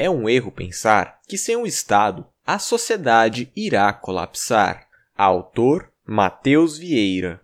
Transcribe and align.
É 0.00 0.08
um 0.08 0.28
erro 0.28 0.52
pensar 0.52 1.18
que 1.26 1.36
sem 1.36 1.56
o 1.56 1.66
Estado 1.66 2.24
a 2.46 2.60
sociedade 2.60 3.50
irá 3.56 3.92
colapsar. 3.92 4.86
Autor 5.16 5.92
Matheus 6.06 6.78
Vieira. 6.78 7.40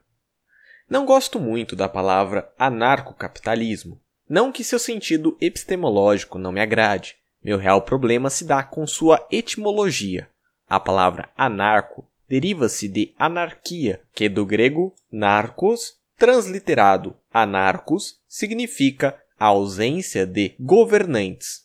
Não 0.88 1.04
gosto 1.04 1.40
muito 1.40 1.74
da 1.74 1.88
palavra 1.88 2.48
anarcocapitalismo. 2.56 4.00
Não 4.28 4.52
que 4.52 4.62
seu 4.62 4.78
sentido 4.78 5.36
epistemológico 5.40 6.38
não 6.38 6.52
me 6.52 6.60
agrade. 6.60 7.16
Meu 7.42 7.58
real 7.58 7.82
problema 7.82 8.30
se 8.30 8.44
dá 8.44 8.62
com 8.62 8.86
sua 8.86 9.26
etimologia. 9.32 10.30
A 10.68 10.78
palavra 10.78 11.30
anarco 11.36 12.08
deriva-se 12.28 12.86
de 12.86 13.12
anarquia, 13.18 14.00
que 14.14 14.28
do 14.28 14.46
grego 14.46 14.94
narcos, 15.10 15.94
transliterado 16.16 17.16
anarcos, 17.32 18.20
significa 18.28 19.20
a 19.36 19.46
ausência 19.46 20.24
de 20.24 20.54
governantes. 20.60 21.63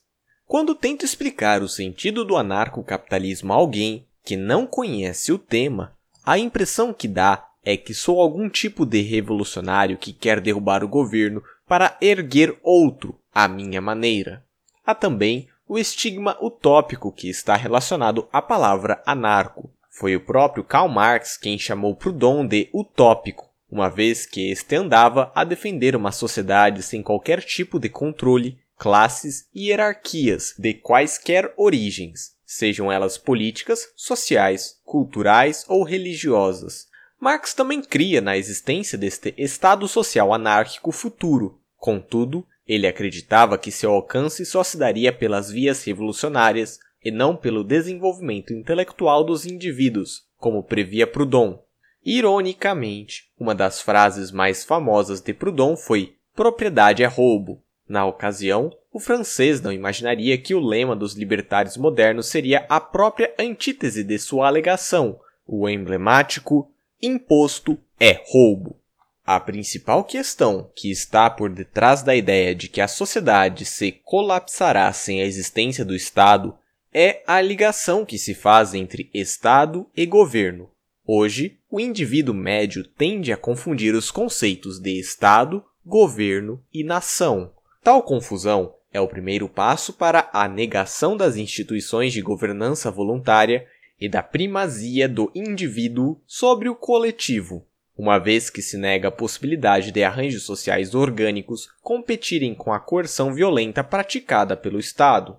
Quando 0.49 0.73
tento 0.73 1.05
explicar 1.05 1.61
o 1.61 1.69
sentido 1.69 2.25
do 2.25 2.35
anarcocapitalismo 2.35 3.53
a 3.53 3.55
alguém 3.55 4.07
que 4.25 4.35
não 4.35 4.65
conhece 4.65 5.31
o 5.31 5.37
tema, 5.37 5.93
a 6.25 6.39
impressão 6.39 6.91
que 6.91 7.07
dá 7.07 7.45
é 7.63 7.77
que 7.77 7.93
sou 7.93 8.19
algum 8.19 8.49
tipo 8.49 8.83
de 8.83 8.99
revolucionário 8.99 9.95
que 9.95 10.11
quer 10.11 10.41
derrubar 10.41 10.83
o 10.83 10.87
governo 10.87 11.43
para 11.67 11.95
erguer 12.01 12.57
outro 12.63 13.15
à 13.31 13.47
minha 13.47 13.79
maneira. 13.79 14.43
Há 14.83 14.95
também 14.95 15.47
o 15.67 15.77
estigma 15.77 16.35
utópico 16.41 17.11
que 17.11 17.29
está 17.29 17.55
relacionado 17.55 18.27
à 18.33 18.41
palavra 18.41 19.03
anarco. 19.05 19.71
Foi 19.91 20.15
o 20.15 20.25
próprio 20.25 20.63
Karl 20.63 20.89
Marx 20.89 21.37
quem 21.37 21.59
chamou 21.59 21.95
Proudhon 21.95 22.43
de 22.47 22.71
utópico, 22.73 23.47
uma 23.69 23.87
vez 23.87 24.25
que 24.25 24.49
este 24.49 24.75
andava 24.75 25.31
a 25.35 25.43
defender 25.43 25.95
uma 25.95 26.11
sociedade 26.11 26.81
sem 26.81 27.03
qualquer 27.03 27.43
tipo 27.43 27.79
de 27.79 27.87
controle, 27.87 28.57
classes 28.79 29.49
e 29.53 29.67
hierarquias 29.67 30.55
de 30.57 30.73
quaisquer 30.73 31.53
origens, 31.57 32.31
sejam 32.45 32.89
elas 32.89 33.17
políticas, 33.17 33.91
sociais, 33.93 34.79
culturais 34.85 35.65
ou 35.67 35.83
religiosas. 35.83 36.87
Marx 37.19 37.53
também 37.53 37.81
cria 37.81 38.21
na 38.21 38.37
existência 38.37 38.97
deste 38.97 39.35
Estado 39.37 39.85
social 39.85 40.33
anárquico 40.33 40.93
futuro. 40.93 41.59
Contudo, 41.75 42.47
ele 42.65 42.87
acreditava 42.87 43.57
que 43.57 43.69
seu 43.69 43.91
alcance 43.91 44.45
só 44.45 44.63
se 44.63 44.77
daria 44.77 45.11
pelas 45.11 45.51
vias 45.51 45.83
revolucionárias 45.83 46.79
e 47.03 47.11
não 47.11 47.35
pelo 47.35 47.65
desenvolvimento 47.65 48.53
intelectual 48.53 49.25
dos 49.25 49.45
indivíduos, 49.45 50.23
como 50.37 50.63
previa 50.63 51.05
Proudhon. 51.05 51.61
Ironicamente, 52.05 53.29
uma 53.37 53.53
das 53.53 53.81
frases 53.81 54.31
mais 54.31 54.63
famosas 54.63 55.19
de 55.19 55.33
Proudhon 55.33 55.75
foi 55.75 56.15
propriedade 56.33 57.03
é 57.03 57.07
roubo. 57.07 57.61
Na 57.89 58.05
ocasião, 58.05 58.71
o 58.93 58.99
francês 58.99 59.59
não 59.59 59.71
imaginaria 59.71 60.37
que 60.37 60.53
o 60.53 60.59
lema 60.59 60.95
dos 60.95 61.15
libertários 61.15 61.75
modernos 61.75 62.27
seria 62.27 62.65
a 62.69 62.79
própria 62.79 63.33
antítese 63.39 64.03
de 64.03 64.19
sua 64.19 64.47
alegação, 64.47 65.19
o 65.47 65.67
emblemático 65.67 66.71
imposto 67.01 67.79
é 67.99 68.21
roubo. 68.27 68.77
A 69.25 69.39
principal 69.39 70.03
questão 70.03 70.69
que 70.75 70.91
está 70.91 71.29
por 71.29 71.49
detrás 71.49 72.03
da 72.03 72.15
ideia 72.15 72.53
de 72.53 72.67
que 72.67 72.79
a 72.79 72.87
sociedade 72.87 73.65
se 73.65 73.91
colapsará 73.91 74.93
sem 74.93 75.21
a 75.21 75.25
existência 75.25 75.83
do 75.83 75.95
Estado 75.95 76.55
é 76.93 77.23
a 77.25 77.41
ligação 77.41 78.05
que 78.05 78.19
se 78.19 78.35
faz 78.35 78.75
entre 78.75 79.09
Estado 79.13 79.87
e 79.95 80.05
governo. 80.05 80.69
Hoje, 81.05 81.57
o 81.71 81.79
indivíduo 81.79 82.35
médio 82.35 82.83
tende 82.83 83.33
a 83.33 83.37
confundir 83.37 83.95
os 83.95 84.11
conceitos 84.11 84.79
de 84.79 84.99
Estado, 84.99 85.63
governo 85.83 86.63
e 86.71 86.83
nação. 86.83 87.51
Tal 87.83 88.03
confusão 88.03 88.75
é 88.91 88.99
o 88.99 89.07
primeiro 89.07 89.47
passo 89.47 89.93
para 89.93 90.29
a 90.33 90.47
negação 90.47 91.15
das 91.15 91.37
instituições 91.37 92.11
de 92.11 92.21
governança 92.21 92.91
voluntária 92.91 93.65
e 93.99 94.09
da 94.09 94.23
primazia 94.23 95.07
do 95.07 95.31
indivíduo 95.35 96.21
sobre 96.25 96.69
o 96.69 96.75
coletivo, 96.75 97.65
uma 97.97 98.17
vez 98.17 98.49
que 98.49 98.61
se 98.61 98.77
nega 98.77 99.09
a 99.09 99.11
possibilidade 99.11 99.91
de 99.91 100.03
arranjos 100.03 100.43
sociais 100.43 100.95
orgânicos 100.95 101.69
competirem 101.81 102.55
com 102.55 102.71
a 102.71 102.79
coerção 102.79 103.33
violenta 103.33 103.83
praticada 103.83 104.55
pelo 104.55 104.79
Estado. 104.79 105.37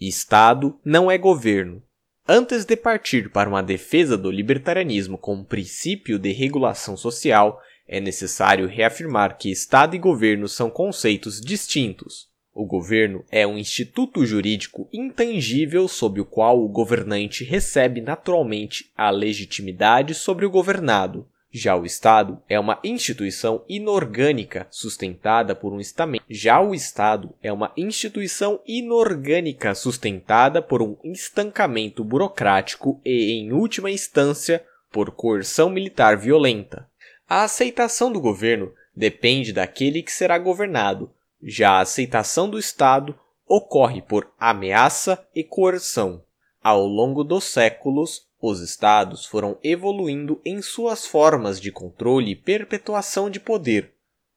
Estado 0.00 0.78
não 0.84 1.10
é 1.10 1.16
governo. 1.16 1.82
Antes 2.28 2.64
de 2.64 2.76
partir 2.76 3.30
para 3.30 3.48
uma 3.48 3.62
defesa 3.62 4.16
do 4.16 4.30
libertarianismo 4.30 5.18
como 5.18 5.44
princípio 5.44 6.18
de 6.18 6.32
regulação 6.32 6.96
social, 6.96 7.60
é 7.92 8.00
necessário 8.00 8.66
reafirmar 8.66 9.36
que 9.36 9.50
Estado 9.50 9.94
e 9.94 9.98
governo 9.98 10.48
são 10.48 10.70
conceitos 10.70 11.38
distintos. 11.38 12.26
O 12.54 12.64
governo 12.64 13.22
é 13.30 13.46
um 13.46 13.58
instituto 13.58 14.24
jurídico 14.24 14.88
intangível 14.90 15.86
sob 15.86 16.18
o 16.18 16.24
qual 16.24 16.64
o 16.64 16.68
governante 16.68 17.44
recebe 17.44 18.00
naturalmente 18.00 18.90
a 18.96 19.10
legitimidade 19.10 20.14
sobre 20.14 20.46
o 20.46 20.50
governado. 20.50 21.28
Já 21.52 21.76
o 21.76 21.84
Estado 21.84 22.40
é 22.48 22.58
uma 22.58 22.78
instituição 22.82 23.62
inorgânica 23.68 24.66
sustentada 24.70 25.54
por 25.54 25.70
um 25.70 25.78
estamento. 25.78 26.24
Já 26.30 26.62
o 26.62 26.74
Estado 26.74 27.34
é 27.42 27.52
uma 27.52 27.72
instituição 27.76 28.58
inorgânica 28.66 29.74
sustentada 29.74 30.62
por 30.62 30.80
um 30.80 30.96
estancamento 31.04 32.02
burocrático 32.02 32.98
e, 33.04 33.32
em 33.32 33.52
última 33.52 33.90
instância, 33.90 34.64
por 34.90 35.10
coerção 35.10 35.68
militar 35.68 36.16
violenta. 36.16 36.90
A 37.34 37.44
aceitação 37.44 38.12
do 38.12 38.20
governo 38.20 38.74
depende 38.94 39.54
daquele 39.54 40.02
que 40.02 40.12
será 40.12 40.36
governado, 40.36 41.10
já 41.42 41.70
a 41.70 41.80
aceitação 41.80 42.46
do 42.46 42.58
Estado 42.58 43.18
ocorre 43.48 44.02
por 44.02 44.30
ameaça 44.38 45.26
e 45.34 45.42
coerção. 45.42 46.22
Ao 46.62 46.86
longo 46.86 47.24
dos 47.24 47.44
séculos, 47.44 48.28
os 48.38 48.60
Estados 48.60 49.24
foram 49.24 49.56
evoluindo 49.64 50.42
em 50.44 50.60
suas 50.60 51.06
formas 51.06 51.58
de 51.58 51.72
controle 51.72 52.32
e 52.32 52.36
perpetuação 52.36 53.30
de 53.30 53.40
poder. 53.40 53.94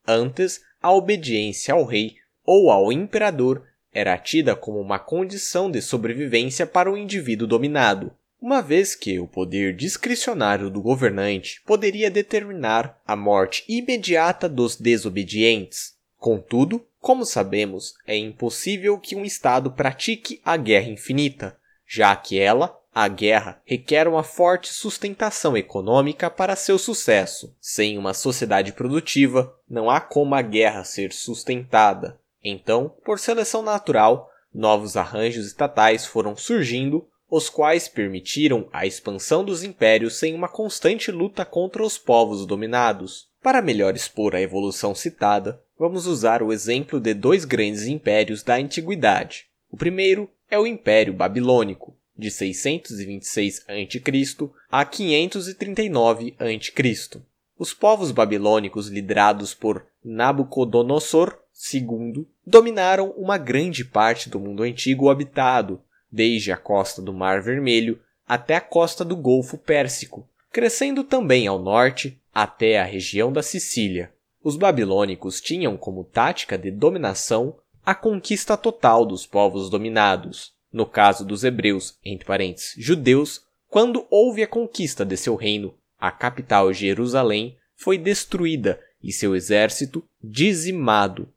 Antes, 0.07 0.61
a 0.81 0.93
obediência 0.93 1.73
ao 1.73 1.83
rei 1.83 2.15
ou 2.45 2.71
ao 2.71 2.93
imperador 2.93 3.67
era 3.91 4.17
tida 4.17 4.55
como 4.55 4.79
uma 4.79 4.99
condição 4.99 5.69
de 5.69 5.81
sobrevivência 5.81 6.65
para 6.65 6.89
o 6.89 6.97
indivíduo 6.97 7.45
dominado, 7.45 8.15
uma 8.41 8.61
vez 8.61 8.95
que 8.95 9.19
o 9.19 9.27
poder 9.27 9.75
discricionário 9.75 10.69
do 10.69 10.81
governante 10.81 11.61
poderia 11.65 12.11
determinar 12.11 13.01
a 13.05 13.15
morte 13.15 13.63
imediata 13.67 14.47
dos 14.47 14.75
desobedientes. 14.75 15.95
Contudo, 16.17 16.85
como 16.99 17.25
sabemos, 17.25 17.93
é 18.07 18.17
impossível 18.17 18.99
que 18.99 19.15
um 19.15 19.23
Estado 19.23 19.71
pratique 19.71 20.41
a 20.43 20.57
guerra 20.57 20.89
infinita, 20.89 21.57
já 21.87 22.15
que 22.15 22.39
ela, 22.39 22.75
a 22.93 23.07
guerra, 23.07 23.61
requer 23.65 24.07
uma 24.07 24.23
forte 24.23 24.73
sustentação 24.73 25.55
econômica 25.55 26.29
para 26.29 26.55
seu 26.55 26.77
sucesso. 26.77 27.55
Sem 27.59 27.97
uma 27.97 28.13
sociedade 28.13 28.73
produtiva, 28.73 29.53
não 29.69 29.89
há 29.89 29.99
como 29.99 30.33
a 30.33 30.41
guerra 30.41 30.83
ser 30.83 31.11
sustentada. 31.11 32.19
Então, 32.43 32.95
por 33.03 33.19
seleção 33.19 33.61
natural, 33.61 34.31
novos 34.53 34.95
arranjos 34.95 35.45
estatais 35.45 36.05
foram 36.05 36.37
surgindo, 36.37 37.07
os 37.29 37.49
quais 37.49 37.87
permitiram 37.87 38.67
a 38.71 38.85
expansão 38.85 39.43
dos 39.43 39.63
impérios 39.63 40.15
sem 40.15 40.33
uma 40.33 40.47
constante 40.47 41.11
luta 41.11 41.43
contra 41.43 41.83
os 41.83 41.97
povos 41.97 42.45
dominados. 42.45 43.27
Para 43.41 43.61
melhor 43.61 43.95
expor 43.95 44.35
a 44.35 44.41
evolução 44.41 44.95
citada, 44.95 45.61
vamos 45.77 46.07
usar 46.07 46.41
o 46.41 46.53
exemplo 46.53 46.99
de 46.99 47.13
dois 47.13 47.45
grandes 47.45 47.85
impérios 47.85 48.43
da 48.43 48.55
antiguidade. 48.55 49.45
O 49.71 49.77
primeiro 49.77 50.29
é 50.49 50.57
o 50.57 50.67
Império 50.67 51.13
Babilônico, 51.13 51.95
de 52.17 52.31
626 52.31 53.65
a.C. 53.67 54.49
a 54.71 54.85
539 54.85 56.35
a.C. 56.39 57.21
Os 57.57 57.73
povos 57.73 58.11
babilônicos 58.11 58.87
liderados 58.87 59.53
por 59.53 59.85
Nabucodonosor 60.03 61.37
II 61.73 62.27
dominaram 62.45 63.11
uma 63.11 63.37
grande 63.37 63.85
parte 63.85 64.29
do 64.29 64.39
mundo 64.39 64.63
antigo 64.63 65.09
habitado, 65.09 65.81
desde 66.15 66.49
a 66.53 66.57
costa 66.57 67.01
do 67.01 67.11
Mar 67.11 67.41
Vermelho 67.41 67.99
até 68.25 68.55
a 68.55 68.61
costa 68.61 69.03
do 69.03 69.17
Golfo 69.17 69.57
Pérsico, 69.57 70.27
crescendo 70.49 71.03
também 71.03 71.45
ao 71.45 71.59
norte 71.59 72.17
até 72.33 72.79
a 72.79 72.85
região 72.85 73.33
da 73.33 73.43
Sicília. 73.43 74.13
Os 74.41 74.55
babilônicos 74.55 75.41
tinham 75.41 75.75
como 75.75 76.05
tática 76.05 76.57
de 76.57 76.71
dominação 76.71 77.57
a 77.85 77.93
conquista 77.93 78.55
total 78.55 79.05
dos 79.05 79.27
povos 79.27 79.69
dominados. 79.69 80.53
No 80.71 80.85
caso 80.85 81.25
dos 81.25 81.43
hebreus, 81.43 81.97
entre 82.03 82.25
parênteses, 82.25 82.73
judeus, 82.77 83.41
quando 83.67 84.07
houve 84.09 84.41
a 84.41 84.47
conquista 84.47 85.05
de 85.05 85.17
seu 85.17 85.35
reino, 85.35 85.75
a 85.99 86.11
capital 86.11 86.71
Jerusalém 86.71 87.57
foi 87.75 87.97
destruída 87.97 88.79
e 89.03 89.11
seu 89.11 89.35
exército 89.35 90.03
dizimado. 90.23 91.27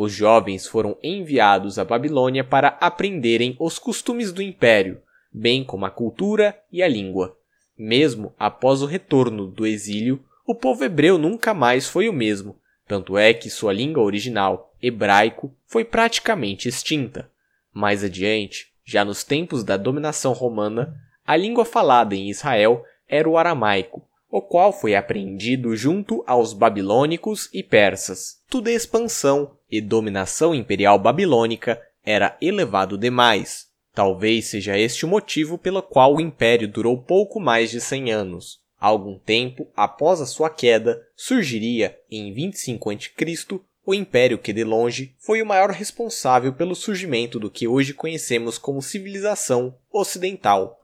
Os 0.00 0.12
jovens 0.12 0.64
foram 0.64 0.96
enviados 1.02 1.76
à 1.76 1.84
Babilônia 1.84 2.44
para 2.44 2.68
aprenderem 2.80 3.56
os 3.58 3.80
costumes 3.80 4.30
do 4.30 4.40
império, 4.40 5.02
bem 5.32 5.64
como 5.64 5.84
a 5.84 5.90
cultura 5.90 6.56
e 6.70 6.84
a 6.84 6.86
língua. 6.86 7.36
Mesmo 7.76 8.32
após 8.38 8.80
o 8.80 8.86
retorno 8.86 9.48
do 9.48 9.66
exílio, 9.66 10.24
o 10.46 10.54
povo 10.54 10.84
hebreu 10.84 11.18
nunca 11.18 11.52
mais 11.52 11.88
foi 11.88 12.08
o 12.08 12.12
mesmo, 12.12 12.56
tanto 12.86 13.18
é 13.18 13.34
que 13.34 13.50
sua 13.50 13.72
língua 13.72 14.04
original, 14.04 14.72
hebraico, 14.80 15.52
foi 15.66 15.84
praticamente 15.84 16.68
extinta. 16.68 17.28
Mais 17.74 18.04
adiante, 18.04 18.68
já 18.84 19.04
nos 19.04 19.24
tempos 19.24 19.64
da 19.64 19.76
dominação 19.76 20.32
romana, 20.32 20.94
a 21.26 21.34
língua 21.34 21.64
falada 21.64 22.14
em 22.14 22.30
Israel 22.30 22.84
era 23.08 23.28
o 23.28 23.36
aramaico, 23.36 24.07
o 24.30 24.42
qual 24.42 24.72
foi 24.72 24.94
apreendido 24.94 25.74
junto 25.74 26.22
aos 26.26 26.52
babilônicos 26.52 27.48
e 27.52 27.62
persas. 27.62 28.38
Tudo 28.48 28.68
expansão 28.68 29.56
e 29.70 29.80
dominação 29.80 30.54
imperial 30.54 30.98
babilônica 30.98 31.80
era 32.04 32.36
elevado 32.40 32.98
demais. 32.98 33.66
Talvez 33.94 34.46
seja 34.46 34.78
este 34.78 35.04
o 35.04 35.08
motivo 35.08 35.58
pelo 35.58 35.82
qual 35.82 36.16
o 36.16 36.20
império 36.20 36.68
durou 36.68 37.02
pouco 37.02 37.40
mais 37.40 37.70
de 37.70 37.80
100 37.80 38.12
anos. 38.12 38.60
Algum 38.78 39.18
tempo 39.18 39.66
após 39.74 40.20
a 40.20 40.26
sua 40.26 40.48
queda, 40.48 41.02
surgiria, 41.16 41.98
em 42.10 42.32
25 42.32 42.90
a.C., 42.90 43.60
o 43.84 43.94
império 43.94 44.38
que 44.38 44.52
de 44.52 44.62
longe 44.62 45.14
foi 45.18 45.40
o 45.40 45.46
maior 45.46 45.70
responsável 45.70 46.52
pelo 46.52 46.74
surgimento 46.74 47.40
do 47.40 47.50
que 47.50 47.66
hoje 47.66 47.94
conhecemos 47.94 48.58
como 48.58 48.82
civilização 48.82 49.74
ocidental, 49.90 50.78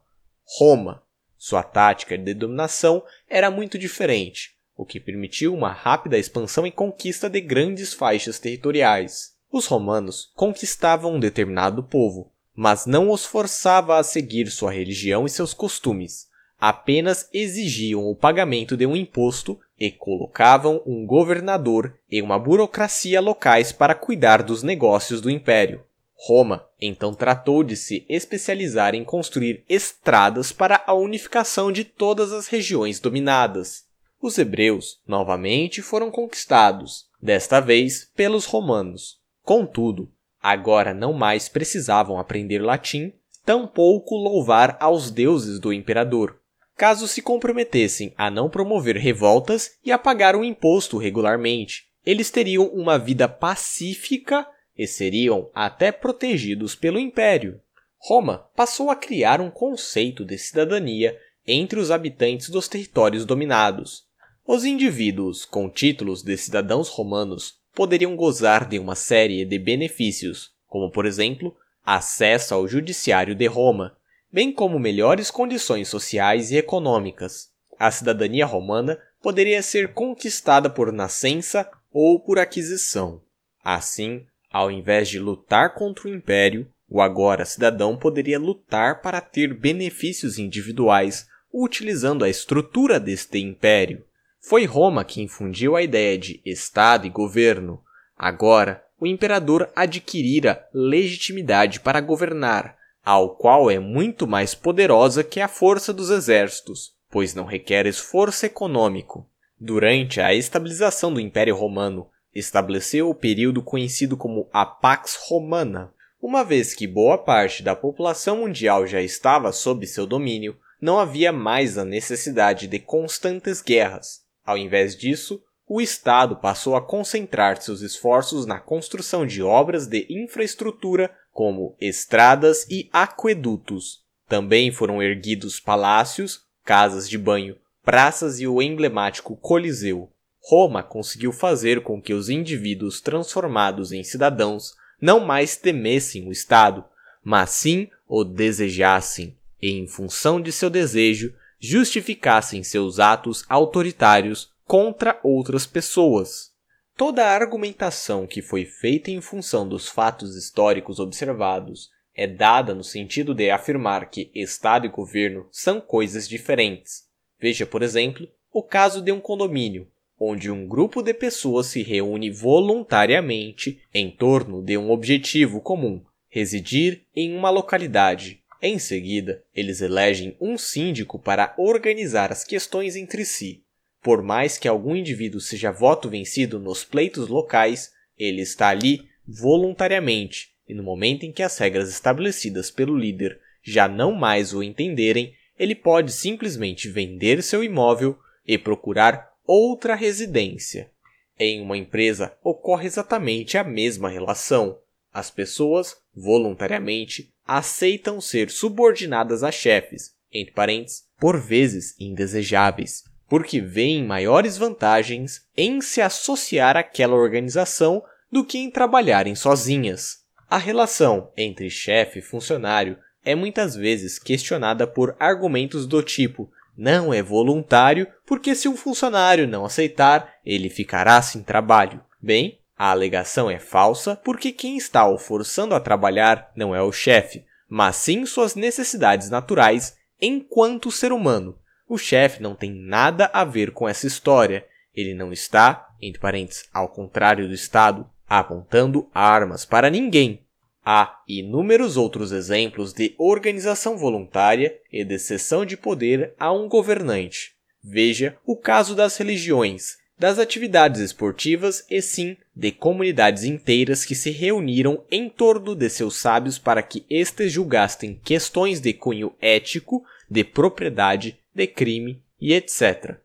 Roma. 0.58 1.03
Sua 1.46 1.62
tática 1.62 2.16
de 2.16 2.32
dominação 2.32 3.02
era 3.28 3.50
muito 3.50 3.78
diferente, 3.78 4.56
o 4.74 4.82
que 4.82 4.98
permitiu 4.98 5.52
uma 5.52 5.70
rápida 5.70 6.16
expansão 6.16 6.66
e 6.66 6.70
conquista 6.70 7.28
de 7.28 7.38
grandes 7.38 7.92
faixas 7.92 8.38
territoriais. 8.38 9.34
Os 9.52 9.66
romanos 9.66 10.32
conquistavam 10.34 11.16
um 11.16 11.20
determinado 11.20 11.82
povo, 11.82 12.32
mas 12.56 12.86
não 12.86 13.10
os 13.10 13.26
forçava 13.26 13.98
a 13.98 14.02
seguir 14.02 14.50
sua 14.50 14.72
religião 14.72 15.26
e 15.26 15.28
seus 15.28 15.52
costumes. 15.52 16.28
Apenas 16.58 17.28
exigiam 17.30 18.08
o 18.08 18.16
pagamento 18.16 18.74
de 18.74 18.86
um 18.86 18.96
imposto 18.96 19.60
e 19.78 19.90
colocavam 19.90 20.80
um 20.86 21.04
governador 21.04 21.94
e 22.10 22.22
uma 22.22 22.38
burocracia 22.38 23.20
locais 23.20 23.70
para 23.70 23.94
cuidar 23.94 24.42
dos 24.42 24.62
negócios 24.62 25.20
do 25.20 25.28
império. 25.28 25.84
Roma 26.26 26.66
então 26.80 27.12
tratou 27.12 27.62
de 27.62 27.76
se 27.76 28.06
especializar 28.08 28.94
em 28.94 29.04
construir 29.04 29.62
estradas 29.68 30.52
para 30.52 30.82
a 30.86 30.94
unificação 30.94 31.70
de 31.70 31.84
todas 31.84 32.32
as 32.32 32.46
regiões 32.46 32.98
dominadas. 32.98 33.84
Os 34.22 34.38
hebreus 34.38 35.02
novamente 35.06 35.82
foram 35.82 36.10
conquistados, 36.10 37.04
desta 37.20 37.60
vez 37.60 38.10
pelos 38.16 38.46
romanos. 38.46 39.18
Contudo, 39.42 40.10
agora 40.42 40.94
não 40.94 41.12
mais 41.12 41.50
precisavam 41.50 42.18
aprender 42.18 42.60
latim, 42.60 43.12
tampouco 43.44 44.14
louvar 44.14 44.78
aos 44.80 45.10
deuses 45.10 45.60
do 45.60 45.74
imperador, 45.74 46.40
caso 46.74 47.06
se 47.06 47.20
comprometessem 47.20 48.14
a 48.16 48.30
não 48.30 48.48
promover 48.48 48.96
revoltas 48.96 49.72
e 49.84 49.92
a 49.92 49.98
pagar 49.98 50.34
o 50.34 50.42
imposto 50.42 50.96
regularmente. 50.96 51.84
Eles 52.06 52.30
teriam 52.30 52.66
uma 52.68 52.98
vida 52.98 53.28
pacífica 53.28 54.46
e 54.76 54.86
seriam 54.86 55.50
até 55.54 55.92
protegidos 55.92 56.74
pelo 56.74 56.98
império. 56.98 57.60
Roma 57.98 58.46
passou 58.54 58.90
a 58.90 58.96
criar 58.96 59.40
um 59.40 59.50
conceito 59.50 60.24
de 60.24 60.36
cidadania 60.36 61.18
entre 61.46 61.78
os 61.78 61.90
habitantes 61.90 62.48
dos 62.50 62.68
territórios 62.68 63.24
dominados. 63.24 64.04
Os 64.46 64.64
indivíduos 64.64 65.44
com 65.44 65.70
títulos 65.70 66.22
de 66.22 66.36
cidadãos 66.36 66.88
romanos 66.88 67.58
poderiam 67.74 68.14
gozar 68.14 68.68
de 68.68 68.78
uma 68.78 68.94
série 68.94 69.44
de 69.44 69.58
benefícios, 69.58 70.52
como 70.66 70.90
por 70.90 71.06
exemplo, 71.06 71.56
acesso 71.84 72.54
ao 72.54 72.68
judiciário 72.68 73.34
de 73.34 73.46
Roma, 73.46 73.96
bem 74.32 74.52
como 74.52 74.78
melhores 74.78 75.30
condições 75.30 75.88
sociais 75.88 76.50
e 76.50 76.56
econômicas. 76.56 77.52
A 77.78 77.90
cidadania 77.90 78.46
romana 78.46 78.98
poderia 79.22 79.62
ser 79.62 79.94
conquistada 79.94 80.68
por 80.68 80.92
nascença 80.92 81.68
ou 81.90 82.20
por 82.20 82.38
aquisição. 82.38 83.22
Assim, 83.62 84.26
ao 84.54 84.70
invés 84.70 85.08
de 85.08 85.18
lutar 85.18 85.74
contra 85.74 86.06
o 86.06 86.14
império, 86.14 86.70
o 86.88 87.00
agora 87.00 87.44
cidadão 87.44 87.96
poderia 87.96 88.38
lutar 88.38 89.02
para 89.02 89.20
ter 89.20 89.52
benefícios 89.52 90.38
individuais 90.38 91.26
utilizando 91.52 92.24
a 92.24 92.28
estrutura 92.28 93.00
deste 93.00 93.40
império. 93.40 94.04
Foi 94.38 94.64
Roma 94.64 95.04
que 95.04 95.20
infundiu 95.20 95.74
a 95.74 95.82
ideia 95.82 96.16
de 96.16 96.40
Estado 96.46 97.04
e 97.04 97.10
governo. 97.10 97.82
Agora, 98.16 98.80
o 99.00 99.08
imperador 99.08 99.68
adquirira 99.74 100.64
legitimidade 100.72 101.80
para 101.80 102.00
governar, 102.00 102.76
ao 103.04 103.34
qual 103.34 103.68
é 103.68 103.80
muito 103.80 104.24
mais 104.24 104.54
poderosa 104.54 105.24
que 105.24 105.40
a 105.40 105.48
força 105.48 105.92
dos 105.92 106.10
exércitos, 106.10 106.92
pois 107.10 107.34
não 107.34 107.44
requer 107.44 107.86
esforço 107.86 108.46
econômico. 108.46 109.28
Durante 109.58 110.20
a 110.20 110.32
estabilização 110.32 111.12
do 111.12 111.18
Império 111.18 111.56
Romano, 111.56 112.06
estabeleceu 112.34 113.08
o 113.08 113.14
período 113.14 113.62
conhecido 113.62 114.16
como 114.16 114.48
a 114.52 114.66
Pax 114.66 115.18
Romana. 115.28 115.92
Uma 116.20 116.42
vez 116.42 116.74
que 116.74 116.86
boa 116.86 117.18
parte 117.18 117.62
da 117.62 117.76
população 117.76 118.38
mundial 118.38 118.86
já 118.86 119.00
estava 119.00 119.52
sob 119.52 119.86
seu 119.86 120.06
domínio, 120.06 120.56
não 120.80 120.98
havia 120.98 121.32
mais 121.32 121.78
a 121.78 121.84
necessidade 121.84 122.66
de 122.66 122.78
constantes 122.78 123.62
guerras. 123.62 124.22
Ao 124.44 124.56
invés 124.56 124.96
disso, 124.96 125.42
o 125.66 125.80
Estado 125.80 126.36
passou 126.36 126.76
a 126.76 126.82
concentrar 126.82 127.60
seus 127.60 127.80
esforços 127.80 128.44
na 128.44 128.60
construção 128.60 129.26
de 129.26 129.42
obras 129.42 129.86
de 129.86 130.06
infraestrutura 130.10 131.10
como 131.32 131.74
estradas 131.80 132.66
e 132.68 132.88
aquedutos. 132.92 134.04
Também 134.28 134.70
foram 134.70 135.02
erguidos 135.02 135.58
palácios, 135.58 136.42
casas 136.64 137.08
de 137.08 137.16
banho, 137.18 137.56
praças 137.82 138.40
e 138.40 138.46
o 138.46 138.60
emblemático 138.60 139.36
Coliseu. 139.36 140.10
Roma 140.46 140.82
conseguiu 140.82 141.32
fazer 141.32 141.82
com 141.82 142.02
que 142.02 142.12
os 142.12 142.28
indivíduos 142.28 143.00
transformados 143.00 143.92
em 143.92 144.04
cidadãos 144.04 144.74
não 145.00 145.18
mais 145.18 145.56
temessem 145.56 146.28
o 146.28 146.32
Estado, 146.32 146.84
mas 147.22 147.48
sim 147.48 147.88
o 148.06 148.22
desejassem, 148.22 149.34
e 149.60 149.70
em 149.70 149.86
função 149.86 150.38
de 150.38 150.52
seu 150.52 150.68
desejo, 150.68 151.34
justificassem 151.58 152.62
seus 152.62 153.00
atos 153.00 153.42
autoritários 153.48 154.52
contra 154.66 155.18
outras 155.22 155.66
pessoas. 155.66 156.52
Toda 156.94 157.24
a 157.24 157.34
argumentação 157.34 158.26
que 158.26 158.42
foi 158.42 158.66
feita 158.66 159.10
em 159.10 159.22
função 159.22 159.66
dos 159.66 159.88
fatos 159.88 160.36
históricos 160.36 161.00
observados 161.00 161.90
é 162.14 162.26
dada 162.26 162.74
no 162.74 162.84
sentido 162.84 163.34
de 163.34 163.50
afirmar 163.50 164.10
que 164.10 164.30
Estado 164.34 164.84
e 164.84 164.90
governo 164.90 165.48
são 165.50 165.80
coisas 165.80 166.28
diferentes. 166.28 167.08
Veja, 167.40 167.64
por 167.64 167.82
exemplo, 167.82 168.28
o 168.52 168.62
caso 168.62 169.00
de 169.00 169.10
um 169.10 169.18
condomínio, 169.18 169.88
onde 170.26 170.50
um 170.50 170.66
grupo 170.66 171.02
de 171.02 171.12
pessoas 171.12 171.66
se 171.66 171.82
reúne 171.82 172.30
voluntariamente 172.30 173.80
em 173.92 174.10
torno 174.10 174.62
de 174.62 174.78
um 174.78 174.90
objetivo 174.90 175.60
comum, 175.60 176.02
residir 176.28 177.02
em 177.14 177.36
uma 177.36 177.50
localidade. 177.50 178.40
Em 178.62 178.78
seguida, 178.78 179.42
eles 179.54 179.82
elegem 179.82 180.34
um 180.40 180.56
síndico 180.56 181.18
para 181.18 181.54
organizar 181.58 182.32
as 182.32 182.44
questões 182.44 182.96
entre 182.96 183.24
si. 183.24 183.62
Por 184.02 184.22
mais 184.22 184.56
que 184.56 184.66
algum 184.66 184.96
indivíduo 184.96 185.40
seja 185.40 185.70
voto 185.70 186.08
vencido 186.08 186.58
nos 186.58 186.84
pleitos 186.84 187.28
locais, 187.28 187.92
ele 188.18 188.40
está 188.40 188.68
ali 188.68 189.02
voluntariamente, 189.26 190.50
e 190.68 190.74
no 190.74 190.82
momento 190.82 191.24
em 191.24 191.32
que 191.32 191.42
as 191.42 191.58
regras 191.58 191.90
estabelecidas 191.90 192.70
pelo 192.70 192.96
líder 192.96 193.38
já 193.62 193.88
não 193.88 194.12
mais 194.12 194.54
o 194.54 194.62
entenderem, 194.62 195.34
ele 195.58 195.74
pode 195.74 196.12
simplesmente 196.12 196.88
vender 196.88 197.42
seu 197.42 197.62
imóvel 197.62 198.18
e 198.46 198.58
procurar 198.58 199.33
outra 199.46 199.94
residência. 199.94 200.90
Em 201.38 201.60
uma 201.60 201.76
empresa 201.76 202.36
ocorre 202.42 202.86
exatamente 202.86 203.58
a 203.58 203.64
mesma 203.64 204.08
relação. 204.08 204.78
As 205.12 205.30
pessoas, 205.30 205.96
voluntariamente, 206.14 207.32
aceitam 207.46 208.20
ser 208.20 208.50
subordinadas 208.50 209.42
a 209.42 209.50
chefes, 209.50 210.14
entre 210.32 210.54
parênteses, 210.54 211.04
por 211.18 211.38
vezes 211.38 211.94
indesejáveis, 211.98 213.04
porque 213.28 213.60
veem 213.60 214.04
maiores 214.04 214.56
vantagens 214.56 215.46
em 215.56 215.80
se 215.80 216.00
associar 216.00 216.76
àquela 216.76 217.14
organização 217.14 218.02
do 218.30 218.44
que 218.44 218.58
em 218.58 218.70
trabalharem 218.70 219.34
sozinhas. 219.34 220.24
A 220.48 220.58
relação 220.58 221.32
entre 221.36 221.70
chefe 221.70 222.18
e 222.18 222.22
funcionário 222.22 222.98
é 223.24 223.34
muitas 223.34 223.74
vezes 223.74 224.18
questionada 224.18 224.86
por 224.86 225.16
argumentos 225.18 225.86
do 225.86 226.02
tipo: 226.02 226.50
não 226.76 227.12
é 227.12 227.22
voluntário, 227.22 228.06
porque 228.26 228.54
se 228.54 228.68
um 228.68 228.76
funcionário 228.76 229.46
não 229.46 229.64
aceitar, 229.64 230.34
ele 230.44 230.68
ficará 230.68 231.20
sem 231.22 231.42
trabalho. 231.42 232.00
Bem, 232.20 232.58
a 232.76 232.90
alegação 232.90 233.50
é 233.50 233.58
falsa 233.58 234.16
porque 234.16 234.50
quem 234.50 234.76
está 234.76 235.06
o 235.06 235.18
forçando 235.18 235.74
a 235.74 235.80
trabalhar 235.80 236.50
não 236.56 236.74
é 236.74 236.82
o 236.82 236.92
chefe, 236.92 237.44
mas 237.68 237.96
sim 237.96 238.26
suas 238.26 238.54
necessidades 238.54 239.30
naturais 239.30 239.96
enquanto 240.20 240.90
ser 240.90 241.12
humano. 241.12 241.56
O 241.88 241.98
chefe 241.98 242.42
não 242.42 242.54
tem 242.54 242.72
nada 242.72 243.30
a 243.32 243.44
ver 243.44 243.70
com 243.70 243.88
essa 243.88 244.06
história. 244.06 244.66
Ele 244.94 245.14
não 245.14 245.32
está, 245.32 245.88
entre 246.00 246.20
parênteses, 246.20 246.68
ao 246.72 246.88
contrário 246.88 247.46
do 247.46 247.54
Estado, 247.54 248.08
apontando 248.28 249.08
armas 249.14 249.64
para 249.64 249.90
ninguém. 249.90 250.43
Há 250.84 251.22
inúmeros 251.26 251.96
outros 251.96 252.30
exemplos 252.30 252.92
de 252.92 253.14
organização 253.16 253.96
voluntária 253.96 254.78
e 254.92 255.02
de 255.02 255.18
cessão 255.18 255.64
de 255.64 255.76
poder 255.76 256.34
a 256.38 256.52
um 256.52 256.68
governante. 256.68 257.54
Veja 257.82 258.36
o 258.44 258.56
caso 258.56 258.94
das 258.94 259.16
religiões. 259.16 259.96
das 260.16 260.38
atividades 260.38 261.00
esportivas 261.00 261.84
e 261.90 262.00
sim 262.00 262.36
de 262.54 262.70
comunidades 262.70 263.42
inteiras 263.42 264.04
que 264.04 264.14
se 264.14 264.30
reuniram 264.30 265.04
em 265.10 265.28
torno 265.28 265.74
de 265.74 265.90
seus 265.90 266.16
sábios 266.16 266.56
para 266.56 266.84
que 266.84 267.04
estes 267.10 267.50
julgassem 267.50 268.20
questões 268.22 268.80
de 268.80 268.92
cunho 268.92 269.34
ético, 269.40 270.04
de 270.30 270.44
propriedade, 270.44 271.36
de 271.52 271.66
crime 271.66 272.22
e 272.40 272.54
etc. 272.54 273.16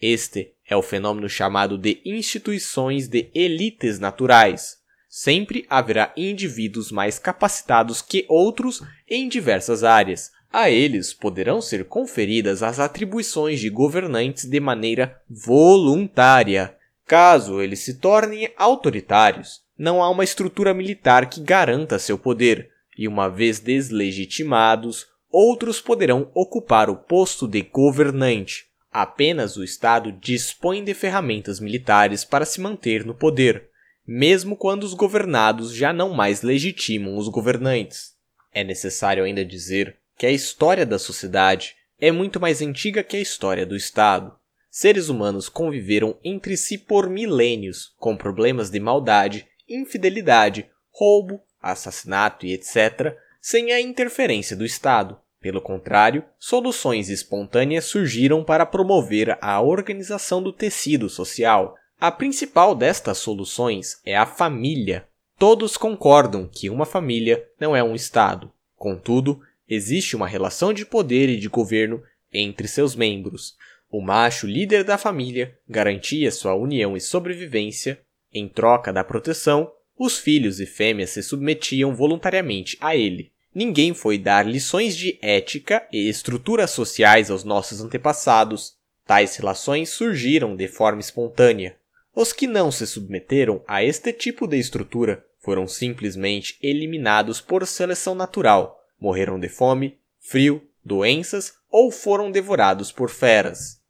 Este 0.00 0.52
é 0.64 0.76
o 0.76 0.82
fenômeno 0.82 1.28
chamado 1.28 1.76
de 1.76 2.00
instituições 2.04 3.08
de 3.08 3.28
elites 3.34 3.98
naturais. 3.98 4.77
Sempre 5.20 5.66
haverá 5.68 6.12
indivíduos 6.16 6.92
mais 6.92 7.18
capacitados 7.18 8.00
que 8.00 8.24
outros 8.28 8.84
em 9.10 9.28
diversas 9.28 9.82
áreas, 9.82 10.30
a 10.52 10.70
eles 10.70 11.12
poderão 11.12 11.60
ser 11.60 11.86
conferidas 11.86 12.62
as 12.62 12.78
atribuições 12.78 13.58
de 13.58 13.68
governantes 13.68 14.44
de 14.44 14.60
maneira 14.60 15.20
voluntária. 15.28 16.72
Caso 17.04 17.60
eles 17.60 17.80
se 17.80 17.94
tornem 17.94 18.52
autoritários, 18.56 19.60
não 19.76 20.00
há 20.00 20.08
uma 20.08 20.22
estrutura 20.22 20.72
militar 20.72 21.28
que 21.28 21.40
garanta 21.40 21.98
seu 21.98 22.16
poder, 22.16 22.70
e 22.96 23.08
uma 23.08 23.28
vez 23.28 23.58
deslegitimados, 23.58 25.04
outros 25.32 25.80
poderão 25.80 26.30
ocupar 26.32 26.88
o 26.88 26.94
posto 26.94 27.48
de 27.48 27.62
governante. 27.62 28.66
Apenas 28.92 29.56
o 29.56 29.64
Estado 29.64 30.12
dispõe 30.12 30.84
de 30.84 30.94
ferramentas 30.94 31.58
militares 31.58 32.24
para 32.24 32.44
se 32.44 32.60
manter 32.60 33.04
no 33.04 33.16
poder, 33.16 33.68
mesmo 34.10 34.56
quando 34.56 34.84
os 34.84 34.94
governados 34.94 35.74
já 35.74 35.92
não 35.92 36.14
mais 36.14 36.40
legitimam 36.40 37.18
os 37.18 37.28
governantes. 37.28 38.14
É 38.54 38.64
necessário 38.64 39.22
ainda 39.22 39.44
dizer 39.44 39.98
que 40.16 40.24
a 40.24 40.30
história 40.30 40.86
da 40.86 40.98
sociedade 40.98 41.76
é 42.00 42.10
muito 42.10 42.40
mais 42.40 42.62
antiga 42.62 43.02
que 43.02 43.18
a 43.18 43.20
história 43.20 43.66
do 43.66 43.76
Estado. 43.76 44.34
Seres 44.70 45.10
humanos 45.10 45.50
conviveram 45.50 46.16
entre 46.24 46.56
si 46.56 46.78
por 46.78 47.10
milênios, 47.10 47.92
com 47.98 48.16
problemas 48.16 48.70
de 48.70 48.80
maldade, 48.80 49.46
infidelidade, 49.68 50.70
roubo, 50.90 51.42
assassinato 51.60 52.46
e 52.46 52.54
etc., 52.54 53.14
sem 53.42 53.72
a 53.72 53.80
interferência 53.80 54.56
do 54.56 54.64
Estado. 54.64 55.18
Pelo 55.38 55.60
contrário, 55.60 56.24
soluções 56.38 57.10
espontâneas 57.10 57.84
surgiram 57.84 58.42
para 58.42 58.64
promover 58.64 59.36
a 59.40 59.60
organização 59.60 60.42
do 60.42 60.52
tecido 60.52 61.10
social. 61.10 61.76
A 62.00 62.12
principal 62.12 62.76
destas 62.76 63.18
soluções 63.18 64.00
é 64.04 64.16
a 64.16 64.24
família. 64.24 65.08
Todos 65.36 65.76
concordam 65.76 66.46
que 66.46 66.70
uma 66.70 66.86
família 66.86 67.44
não 67.58 67.74
é 67.74 67.82
um 67.82 67.92
Estado. 67.92 68.52
Contudo, 68.76 69.40
existe 69.68 70.14
uma 70.14 70.28
relação 70.28 70.72
de 70.72 70.86
poder 70.86 71.28
e 71.28 71.36
de 71.36 71.48
governo 71.48 72.00
entre 72.32 72.68
seus 72.68 72.94
membros. 72.94 73.56
O 73.90 74.00
macho 74.00 74.46
líder 74.46 74.84
da 74.84 74.96
família 74.96 75.58
garantia 75.68 76.30
sua 76.30 76.54
união 76.54 76.96
e 76.96 77.00
sobrevivência. 77.00 78.00
Em 78.32 78.48
troca 78.48 78.92
da 78.92 79.02
proteção, 79.02 79.68
os 79.98 80.18
filhos 80.18 80.60
e 80.60 80.66
fêmeas 80.66 81.10
se 81.10 81.22
submetiam 81.24 81.96
voluntariamente 81.96 82.78
a 82.80 82.94
ele. 82.94 83.32
Ninguém 83.52 83.92
foi 83.92 84.18
dar 84.18 84.46
lições 84.46 84.96
de 84.96 85.18
ética 85.20 85.84
e 85.92 86.08
estruturas 86.08 86.70
sociais 86.70 87.28
aos 87.28 87.42
nossos 87.42 87.80
antepassados. 87.80 88.76
Tais 89.04 89.34
relações 89.34 89.88
surgiram 89.88 90.54
de 90.54 90.68
forma 90.68 91.00
espontânea. 91.00 91.76
Os 92.20 92.32
que 92.32 92.48
não 92.48 92.72
se 92.72 92.84
submeteram 92.84 93.62
a 93.64 93.84
este 93.84 94.12
tipo 94.12 94.48
de 94.48 94.58
estrutura 94.58 95.24
foram 95.38 95.68
simplesmente 95.68 96.58
eliminados 96.60 97.40
por 97.40 97.64
seleção 97.64 98.12
natural 98.12 98.76
morreram 99.00 99.38
de 99.38 99.48
fome, 99.48 99.96
frio, 100.18 100.60
doenças 100.84 101.52
ou 101.70 101.92
foram 101.92 102.32
devorados 102.32 102.90
por 102.90 103.08
feras. 103.08 103.80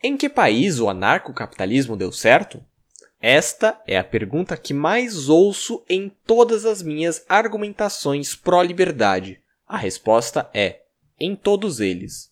Em 0.00 0.16
que 0.16 0.28
país 0.28 0.78
o 0.78 0.88
anarcocapitalismo 0.88 1.96
deu 1.96 2.12
certo? 2.12 2.64
Esta 3.20 3.82
é 3.84 3.98
a 3.98 4.04
pergunta 4.04 4.56
que 4.56 4.72
mais 4.72 5.28
ouço 5.28 5.84
em 5.88 6.08
todas 6.24 6.64
as 6.64 6.82
minhas 6.82 7.24
argumentações 7.28 8.36
pró-liberdade. 8.36 9.40
A 9.66 9.76
resposta 9.76 10.48
é: 10.54 10.82
em 11.18 11.34
todos 11.34 11.80
eles. 11.80 12.30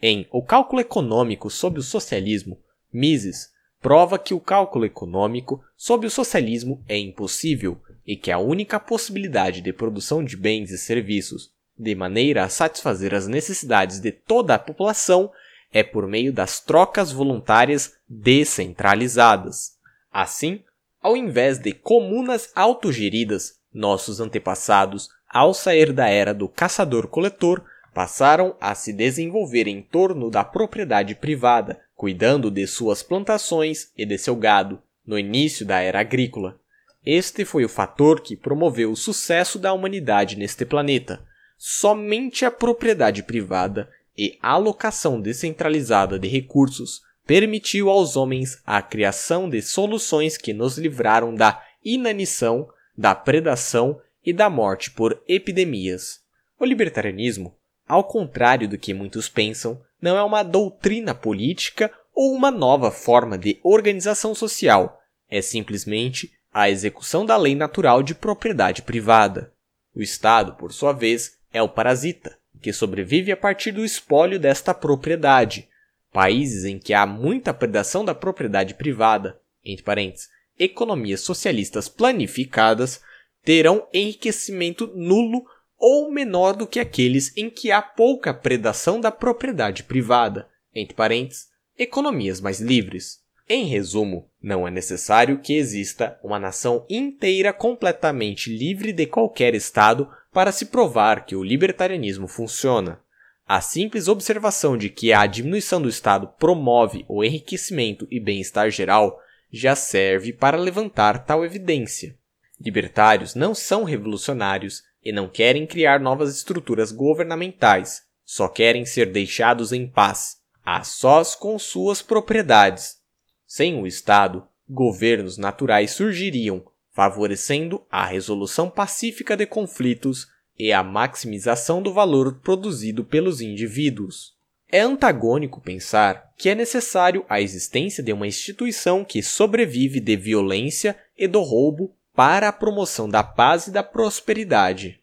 Em 0.00 0.28
O 0.30 0.44
Cálculo 0.44 0.80
Econômico 0.80 1.50
sob 1.50 1.80
o 1.80 1.82
Socialismo, 1.82 2.60
Mises 2.92 3.51
prova 3.82 4.18
que 4.18 4.32
o 4.32 4.40
cálculo 4.40 4.86
econômico 4.86 5.62
sob 5.76 6.06
o 6.06 6.10
socialismo 6.10 6.82
é 6.88 6.96
impossível 6.96 7.76
e 8.06 8.16
que 8.16 8.30
a 8.30 8.38
única 8.38 8.80
possibilidade 8.80 9.60
de 9.60 9.72
produção 9.72 10.24
de 10.24 10.36
bens 10.36 10.70
e 10.70 10.78
serviços 10.78 11.52
de 11.82 11.94
maneira 11.94 12.44
a 12.44 12.48
satisfazer 12.48 13.14
as 13.14 13.26
necessidades 13.26 13.98
de 13.98 14.12
toda 14.12 14.54
a 14.54 14.58
população, 14.58 15.30
é 15.72 15.82
por 15.82 16.06
meio 16.06 16.32
das 16.32 16.60
trocas 16.60 17.10
voluntárias 17.10 17.94
descentralizadas. 18.08 19.72
Assim, 20.12 20.62
ao 21.00 21.16
invés 21.16 21.58
de 21.58 21.72
comunas 21.72 22.50
autogeridas, 22.54 23.58
nossos 23.72 24.20
antepassados, 24.20 25.08
ao 25.28 25.54
sair 25.54 25.92
da 25.92 26.08
era 26.08 26.34
do 26.34 26.46
caçador-coletor, 26.46 27.64
passaram 27.94 28.54
a 28.60 28.74
se 28.74 28.92
desenvolver 28.92 29.66
em 29.66 29.82
torno 29.82 30.30
da 30.30 30.44
propriedade 30.44 31.14
privada, 31.14 31.80
cuidando 32.02 32.50
de 32.50 32.66
suas 32.66 33.00
plantações 33.00 33.92
e 33.96 34.04
de 34.04 34.18
seu 34.18 34.34
gado, 34.34 34.82
no 35.06 35.16
início 35.16 35.64
da 35.64 35.78
era 35.78 36.00
agrícola. 36.00 36.58
Este 37.06 37.44
foi 37.44 37.64
o 37.64 37.68
fator 37.68 38.20
que 38.20 38.34
promoveu 38.36 38.90
o 38.90 38.96
sucesso 38.96 39.56
da 39.56 39.72
humanidade 39.72 40.36
neste 40.36 40.64
planeta, 40.64 41.24
somente 41.56 42.44
a 42.44 42.50
propriedade 42.50 43.22
privada 43.22 43.88
e 44.18 44.36
alocação 44.42 45.20
descentralizada 45.20 46.18
de 46.18 46.26
recursos 46.26 47.02
permitiu 47.24 47.88
aos 47.88 48.16
homens 48.16 48.60
a 48.66 48.82
criação 48.82 49.48
de 49.48 49.62
soluções 49.62 50.36
que 50.36 50.52
nos 50.52 50.76
livraram 50.76 51.32
da 51.32 51.64
inanição, 51.84 52.68
da 52.98 53.14
predação 53.14 54.00
e 54.26 54.32
da 54.32 54.50
morte 54.50 54.90
por 54.90 55.22
epidemias. 55.28 56.18
O 56.58 56.64
libertarianismo, 56.64 57.56
ao 57.86 58.02
contrário 58.02 58.68
do 58.68 58.76
que 58.76 58.92
muitos 58.92 59.28
pensam, 59.28 59.80
não 60.02 60.18
é 60.18 60.22
uma 60.22 60.42
doutrina 60.42 61.14
política 61.14 61.90
ou 62.12 62.34
uma 62.34 62.50
nova 62.50 62.90
forma 62.90 63.38
de 63.38 63.58
organização 63.62 64.34
social, 64.34 65.00
é 65.30 65.40
simplesmente 65.40 66.30
a 66.52 66.68
execução 66.68 67.24
da 67.24 67.36
lei 67.36 67.54
natural 67.54 68.02
de 68.02 68.14
propriedade 68.14 68.82
privada. 68.82 69.54
O 69.94 70.02
Estado, 70.02 70.54
por 70.54 70.72
sua 70.72 70.92
vez, 70.92 71.38
é 71.52 71.62
o 71.62 71.68
parasita, 71.68 72.36
que 72.60 72.72
sobrevive 72.72 73.32
a 73.32 73.36
partir 73.36 73.72
do 73.72 73.84
espólio 73.84 74.38
desta 74.38 74.74
propriedade. 74.74 75.68
Países 76.12 76.64
em 76.64 76.78
que 76.78 76.92
há 76.92 77.06
muita 77.06 77.54
predação 77.54 78.04
da 78.04 78.14
propriedade 78.14 78.74
privada, 78.74 79.40
entre 79.64 79.82
parênteses, 79.82 80.28
economias 80.58 81.20
socialistas 81.20 81.88
planificadas, 81.88 83.00
terão 83.42 83.88
enriquecimento 83.92 84.92
nulo 84.94 85.44
ou 85.84 86.12
menor 86.12 86.54
do 86.54 86.64
que 86.64 86.78
aqueles 86.78 87.36
em 87.36 87.50
que 87.50 87.72
há 87.72 87.82
pouca 87.82 88.32
predação 88.32 89.00
da 89.00 89.10
propriedade 89.10 89.82
privada, 89.82 90.46
entre 90.72 90.94
parênteses, 90.94 91.48
economias 91.76 92.40
mais 92.40 92.60
livres. 92.60 93.18
Em 93.48 93.64
resumo, 93.64 94.30
não 94.40 94.66
é 94.66 94.70
necessário 94.70 95.40
que 95.40 95.54
exista 95.54 96.16
uma 96.22 96.38
nação 96.38 96.86
inteira 96.88 97.52
completamente 97.52 98.48
livre 98.48 98.92
de 98.92 99.06
qualquer 99.06 99.56
Estado 99.56 100.08
para 100.32 100.52
se 100.52 100.66
provar 100.66 101.26
que 101.26 101.34
o 101.34 101.42
libertarianismo 101.42 102.28
funciona. 102.28 103.00
A 103.44 103.60
simples 103.60 104.06
observação 104.06 104.78
de 104.78 104.88
que 104.88 105.12
a 105.12 105.26
diminuição 105.26 105.82
do 105.82 105.88
Estado 105.88 106.28
promove 106.38 107.04
o 107.08 107.24
enriquecimento 107.24 108.06
e 108.08 108.20
bem-estar 108.20 108.70
geral 108.70 109.18
já 109.52 109.74
serve 109.74 110.32
para 110.32 110.56
levantar 110.56 111.26
tal 111.26 111.44
evidência. 111.44 112.16
Libertários 112.60 113.34
não 113.34 113.52
são 113.52 113.82
revolucionários 113.82 114.84
e 115.04 115.12
não 115.12 115.28
querem 115.28 115.66
criar 115.66 116.00
novas 116.00 116.36
estruturas 116.36 116.92
governamentais, 116.92 118.02
só 118.24 118.48
querem 118.48 118.84
ser 118.84 119.06
deixados 119.12 119.72
em 119.72 119.86
paz, 119.86 120.38
a 120.64 120.84
sós 120.84 121.34
com 121.34 121.58
suas 121.58 122.00
propriedades. 122.00 122.98
Sem 123.46 123.80
o 123.80 123.86
Estado, 123.86 124.46
governos 124.68 125.36
naturais 125.36 125.90
surgiriam 125.90 126.64
favorecendo 126.92 127.84
a 127.90 128.04
resolução 128.04 128.68
pacífica 128.68 129.36
de 129.36 129.46
conflitos 129.46 130.28
e 130.58 130.72
a 130.72 130.82
maximização 130.82 131.82
do 131.82 131.92
valor 131.92 132.40
produzido 132.40 133.02
pelos 133.02 133.40
indivíduos. 133.40 134.34
É 134.70 134.80
antagônico 134.80 135.60
pensar 135.60 136.32
que 136.36 136.48
é 136.48 136.54
necessário 136.54 137.24
a 137.28 137.40
existência 137.40 138.02
de 138.02 138.12
uma 138.12 138.26
instituição 138.26 139.04
que 139.04 139.22
sobrevive 139.22 140.00
de 140.00 140.16
violência 140.16 140.96
e 141.16 141.26
do 141.26 141.40
roubo 141.40 141.94
para 142.14 142.48
a 142.48 142.52
promoção 142.52 143.08
da 143.08 143.22
paz 143.22 143.66
e 143.66 143.70
da 143.70 143.82
prosperidade. 143.82 145.00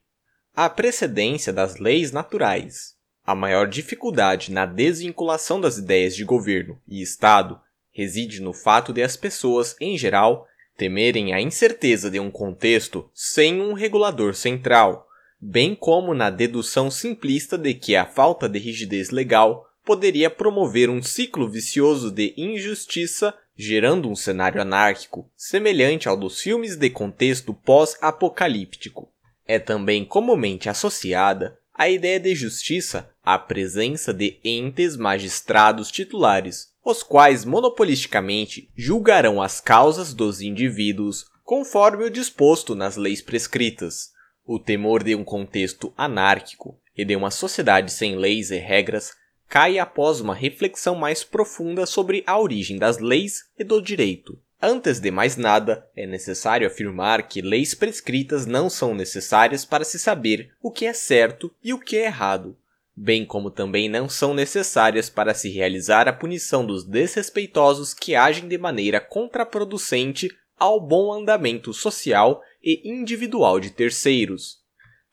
A 0.55 0.69
precedência 0.69 1.51
das 1.51 1.77
leis 1.77 2.11
naturais. 2.11 2.95
A 3.25 3.33
maior 3.33 3.67
dificuldade 3.67 4.51
na 4.51 4.65
desvinculação 4.65 5.59
das 5.59 5.77
ideias 5.77 6.15
de 6.15 6.23
governo 6.23 6.79
e 6.87 7.01
Estado 7.01 7.59
reside 7.91 8.41
no 8.41 8.53
fato 8.53 8.93
de 8.93 9.01
as 9.01 9.17
pessoas, 9.17 9.75
em 9.81 9.97
geral, 9.97 10.47
temerem 10.77 11.33
a 11.33 11.41
incerteza 11.41 12.09
de 12.09 12.19
um 12.19 12.31
contexto 12.31 13.09
sem 13.13 13.61
um 13.61 13.73
regulador 13.73 14.35
central, 14.35 15.07
bem 15.41 15.75
como 15.75 16.13
na 16.13 16.29
dedução 16.29 16.91
simplista 16.91 17.57
de 17.57 17.73
que 17.73 17.95
a 17.95 18.05
falta 18.05 18.47
de 18.47 18.59
rigidez 18.59 19.09
legal 19.09 19.67
poderia 19.83 20.29
promover 20.29 20.89
um 20.89 21.01
ciclo 21.01 21.49
vicioso 21.49 22.11
de 22.11 22.33
injustiça, 22.37 23.33
gerando 23.61 24.09
um 24.09 24.15
cenário 24.15 24.61
anárquico 24.61 25.29
semelhante 25.35 26.07
ao 26.07 26.15
dos 26.15 26.39
filmes 26.39 26.77
de 26.77 26.89
contexto 26.89 27.53
pós-apocalíptico. 27.53 29.11
É 29.45 29.59
também 29.59 30.05
comumente 30.05 30.69
associada 30.69 31.59
a 31.73 31.89
ideia 31.89 32.21
de 32.21 32.33
justiça 32.33 33.09
à 33.21 33.37
presença 33.37 34.13
de 34.13 34.39
entes 34.45 34.95
magistrados 34.95 35.91
titulares, 35.91 36.69
os 36.85 37.03
quais 37.03 37.43
monopolisticamente 37.43 38.71
julgarão 38.77 39.41
as 39.41 39.59
causas 39.59 40.13
dos 40.13 40.39
indivíduos 40.39 41.25
conforme 41.43 42.05
o 42.05 42.09
disposto 42.09 42.75
nas 42.75 42.95
leis 42.95 43.21
prescritas. 43.21 44.11
O 44.45 44.57
temor 44.57 45.03
de 45.03 45.13
um 45.15 45.23
contexto 45.25 45.93
anárquico 45.97 46.79
e 46.95 47.03
de 47.03 47.13
uma 47.13 47.29
sociedade 47.29 47.91
sem 47.91 48.15
leis 48.15 48.51
e 48.51 48.57
regras 48.57 49.11
cai 49.49 49.79
após 49.79 50.21
uma 50.21 50.35
reflexão 50.35 50.95
mais 50.95 51.23
profunda 51.23 51.87
sobre 51.87 52.23
a 52.27 52.39
origem 52.39 52.77
das 52.77 52.99
leis 52.99 53.45
e 53.57 53.63
do 53.63 53.81
direito. 53.81 54.39
Antes 54.61 54.99
de 54.99 55.09
mais 55.09 55.37
nada, 55.37 55.87
é 55.95 56.05
necessário 56.05 56.67
afirmar 56.67 57.27
que 57.27 57.41
leis 57.41 57.73
prescritas 57.73 58.45
não 58.45 58.69
são 58.69 58.93
necessárias 58.93 59.65
para 59.65 59.83
se 59.83 59.97
saber 59.97 60.51
o 60.61 60.69
que 60.69 60.85
é 60.85 60.93
certo 60.93 61.51
e 61.63 61.73
o 61.73 61.79
que 61.79 61.97
é 61.97 62.05
errado, 62.05 62.55
bem 62.95 63.25
como 63.25 63.49
também 63.49 63.89
não 63.89 64.07
são 64.07 64.33
necessárias 64.33 65.09
para 65.09 65.33
se 65.33 65.49
realizar 65.49 66.07
a 66.07 66.13
punição 66.13 66.65
dos 66.65 66.83
desrespeitosos 66.83 67.93
que 67.93 68.15
agem 68.15 68.47
de 68.47 68.57
maneira 68.57 68.99
contraproducente 68.99 70.29
ao 70.59 70.79
bom 70.79 71.11
andamento 71.11 71.73
social 71.73 72.43
e 72.61 72.81
individual 72.83 73.61
de 73.61 73.71
terceiros. 73.71 74.59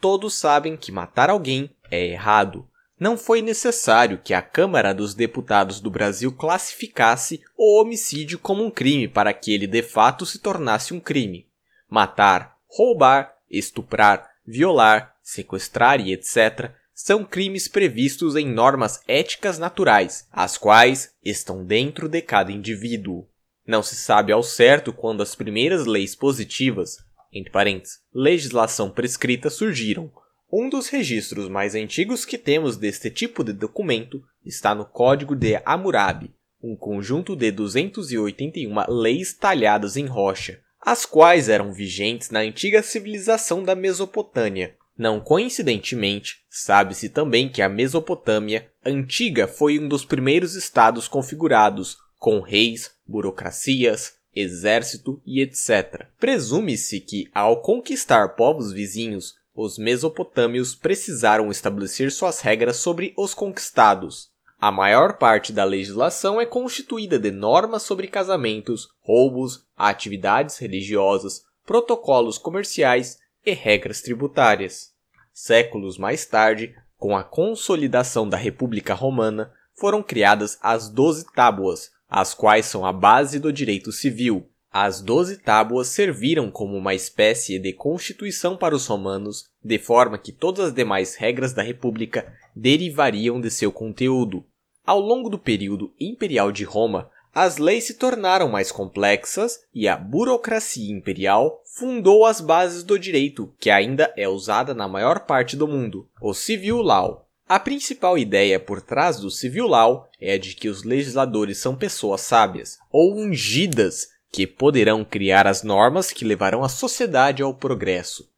Todos 0.00 0.34
sabem 0.34 0.76
que 0.76 0.90
matar 0.90 1.30
alguém 1.30 1.70
é 1.88 2.04
errado, 2.04 2.68
não 2.98 3.18
foi 3.18 3.42
necessário 3.42 4.18
que 4.22 4.32
a 4.32 4.40
Câmara 4.40 4.94
dos 4.94 5.14
Deputados 5.14 5.80
do 5.80 5.90
Brasil 5.90 6.32
classificasse 6.32 7.42
o 7.56 7.78
homicídio 7.78 8.38
como 8.38 8.64
um 8.64 8.70
crime 8.70 9.06
para 9.06 9.34
que 9.34 9.52
ele 9.52 9.66
de 9.66 9.82
fato 9.82 10.24
se 10.24 10.38
tornasse 10.38 10.94
um 10.94 11.00
crime. 11.00 11.46
Matar, 11.90 12.56
roubar, 12.66 13.34
estuprar, 13.50 14.30
violar, 14.46 15.14
sequestrar 15.22 16.00
e 16.00 16.12
etc. 16.12 16.70
são 16.94 17.22
crimes 17.22 17.68
previstos 17.68 18.34
em 18.34 18.46
normas 18.46 19.02
éticas 19.06 19.58
naturais, 19.58 20.26
as 20.32 20.56
quais 20.56 21.12
estão 21.22 21.64
dentro 21.64 22.08
de 22.08 22.22
cada 22.22 22.50
indivíduo. 22.50 23.28
Não 23.66 23.82
se 23.82 23.96
sabe 23.96 24.32
ao 24.32 24.42
certo 24.42 24.92
quando 24.92 25.22
as 25.22 25.34
primeiras 25.34 25.84
leis 25.84 26.14
positivas, 26.14 26.98
entre 27.32 27.50
parênteses, 27.50 27.98
legislação 28.14 28.88
prescrita 28.88 29.50
surgiram, 29.50 30.10
um 30.50 30.68
dos 30.68 30.88
registros 30.88 31.48
mais 31.48 31.74
antigos 31.74 32.24
que 32.24 32.38
temos 32.38 32.76
deste 32.76 33.10
tipo 33.10 33.42
de 33.42 33.52
documento 33.52 34.22
está 34.44 34.74
no 34.74 34.84
Código 34.84 35.34
de 35.34 35.60
Hammurabi, 35.64 36.34
um 36.62 36.76
conjunto 36.76 37.34
de 37.34 37.50
281 37.50 38.74
leis 38.88 39.34
talhadas 39.34 39.96
em 39.96 40.06
rocha, 40.06 40.60
as 40.80 41.04
quais 41.04 41.48
eram 41.48 41.72
vigentes 41.72 42.30
na 42.30 42.40
antiga 42.40 42.82
civilização 42.82 43.62
da 43.62 43.74
Mesopotâmia. 43.74 44.76
Não 44.96 45.20
coincidentemente, 45.20 46.36
sabe-se 46.48 47.08
também 47.08 47.48
que 47.48 47.60
a 47.60 47.68
Mesopotâmia 47.68 48.70
antiga 48.84 49.46
foi 49.46 49.78
um 49.78 49.88
dos 49.88 50.04
primeiros 50.04 50.54
estados 50.54 51.06
configurados, 51.06 51.98
com 52.18 52.40
reis, 52.40 52.92
burocracias, 53.06 54.14
exército 54.34 55.20
e 55.26 55.40
etc. 55.40 56.06
Presume-se 56.18 57.00
que, 57.00 57.28
ao 57.34 57.60
conquistar 57.60 58.36
povos 58.36 58.72
vizinhos, 58.72 59.34
os 59.56 59.78
mesopotâmios 59.78 60.74
precisaram 60.74 61.50
estabelecer 61.50 62.12
suas 62.12 62.40
regras 62.42 62.76
sobre 62.76 63.14
os 63.16 63.32
conquistados. 63.32 64.28
A 64.60 64.70
maior 64.70 65.16
parte 65.16 65.52
da 65.52 65.64
legislação 65.64 66.38
é 66.40 66.44
constituída 66.44 67.18
de 67.18 67.30
normas 67.30 67.82
sobre 67.82 68.06
casamentos, 68.06 68.88
roubos, 69.00 69.64
atividades 69.74 70.58
religiosas, 70.58 71.42
protocolos 71.64 72.36
comerciais 72.36 73.18
e 73.44 73.52
regras 73.52 74.02
tributárias. 74.02 74.92
Séculos 75.32 75.98
mais 75.98 76.26
tarde, 76.26 76.74
com 76.98 77.16
a 77.16 77.24
consolidação 77.24 78.28
da 78.28 78.36
República 78.36 78.94
Romana, 78.94 79.52
foram 79.74 80.02
criadas 80.02 80.58
as 80.62 80.88
Doze 80.88 81.26
Tábuas, 81.34 81.90
as 82.08 82.34
quais 82.34 82.66
são 82.66 82.84
a 82.84 82.92
base 82.92 83.38
do 83.38 83.52
direito 83.52 83.92
civil, 83.92 84.48
as 84.78 85.00
doze 85.00 85.38
tábuas 85.38 85.88
serviram 85.88 86.50
como 86.50 86.76
uma 86.76 86.94
espécie 86.94 87.58
de 87.58 87.72
constituição 87.72 88.58
para 88.58 88.76
os 88.76 88.86
romanos, 88.86 89.46
de 89.64 89.78
forma 89.78 90.18
que 90.18 90.30
todas 90.30 90.66
as 90.66 90.74
demais 90.74 91.14
regras 91.14 91.54
da 91.54 91.62
República 91.62 92.30
derivariam 92.54 93.40
de 93.40 93.50
seu 93.50 93.72
conteúdo. 93.72 94.44
Ao 94.84 95.00
longo 95.00 95.30
do 95.30 95.38
período 95.38 95.94
imperial 95.98 96.52
de 96.52 96.62
Roma, 96.62 97.10
as 97.34 97.56
leis 97.56 97.84
se 97.84 97.94
tornaram 97.94 98.50
mais 98.50 98.70
complexas 98.70 99.60
e 99.74 99.88
a 99.88 99.96
burocracia 99.96 100.92
imperial 100.92 101.62
fundou 101.64 102.26
as 102.26 102.42
bases 102.42 102.82
do 102.82 102.98
direito, 102.98 103.50
que 103.58 103.70
ainda 103.70 104.12
é 104.14 104.28
usada 104.28 104.74
na 104.74 104.86
maior 104.86 105.20
parte 105.20 105.56
do 105.56 105.66
mundo, 105.66 106.06
o 106.20 106.34
civil 106.34 106.82
law. 106.82 107.26
A 107.48 107.58
principal 107.58 108.18
ideia 108.18 108.60
por 108.60 108.82
trás 108.82 109.20
do 109.20 109.30
civil 109.30 109.68
law 109.68 110.06
é 110.20 110.34
a 110.34 110.38
de 110.38 110.54
que 110.54 110.68
os 110.68 110.82
legisladores 110.82 111.56
são 111.56 111.74
pessoas 111.74 112.20
sábias 112.20 112.76
ou 112.90 113.16
ungidas 113.16 114.08
que 114.36 114.46
poderão 114.46 115.02
criar 115.02 115.46
as 115.46 115.62
normas 115.62 116.12
que 116.12 116.22
levarão 116.22 116.62
a 116.62 116.68
sociedade 116.68 117.42
ao 117.42 117.54
progresso. 117.54 118.28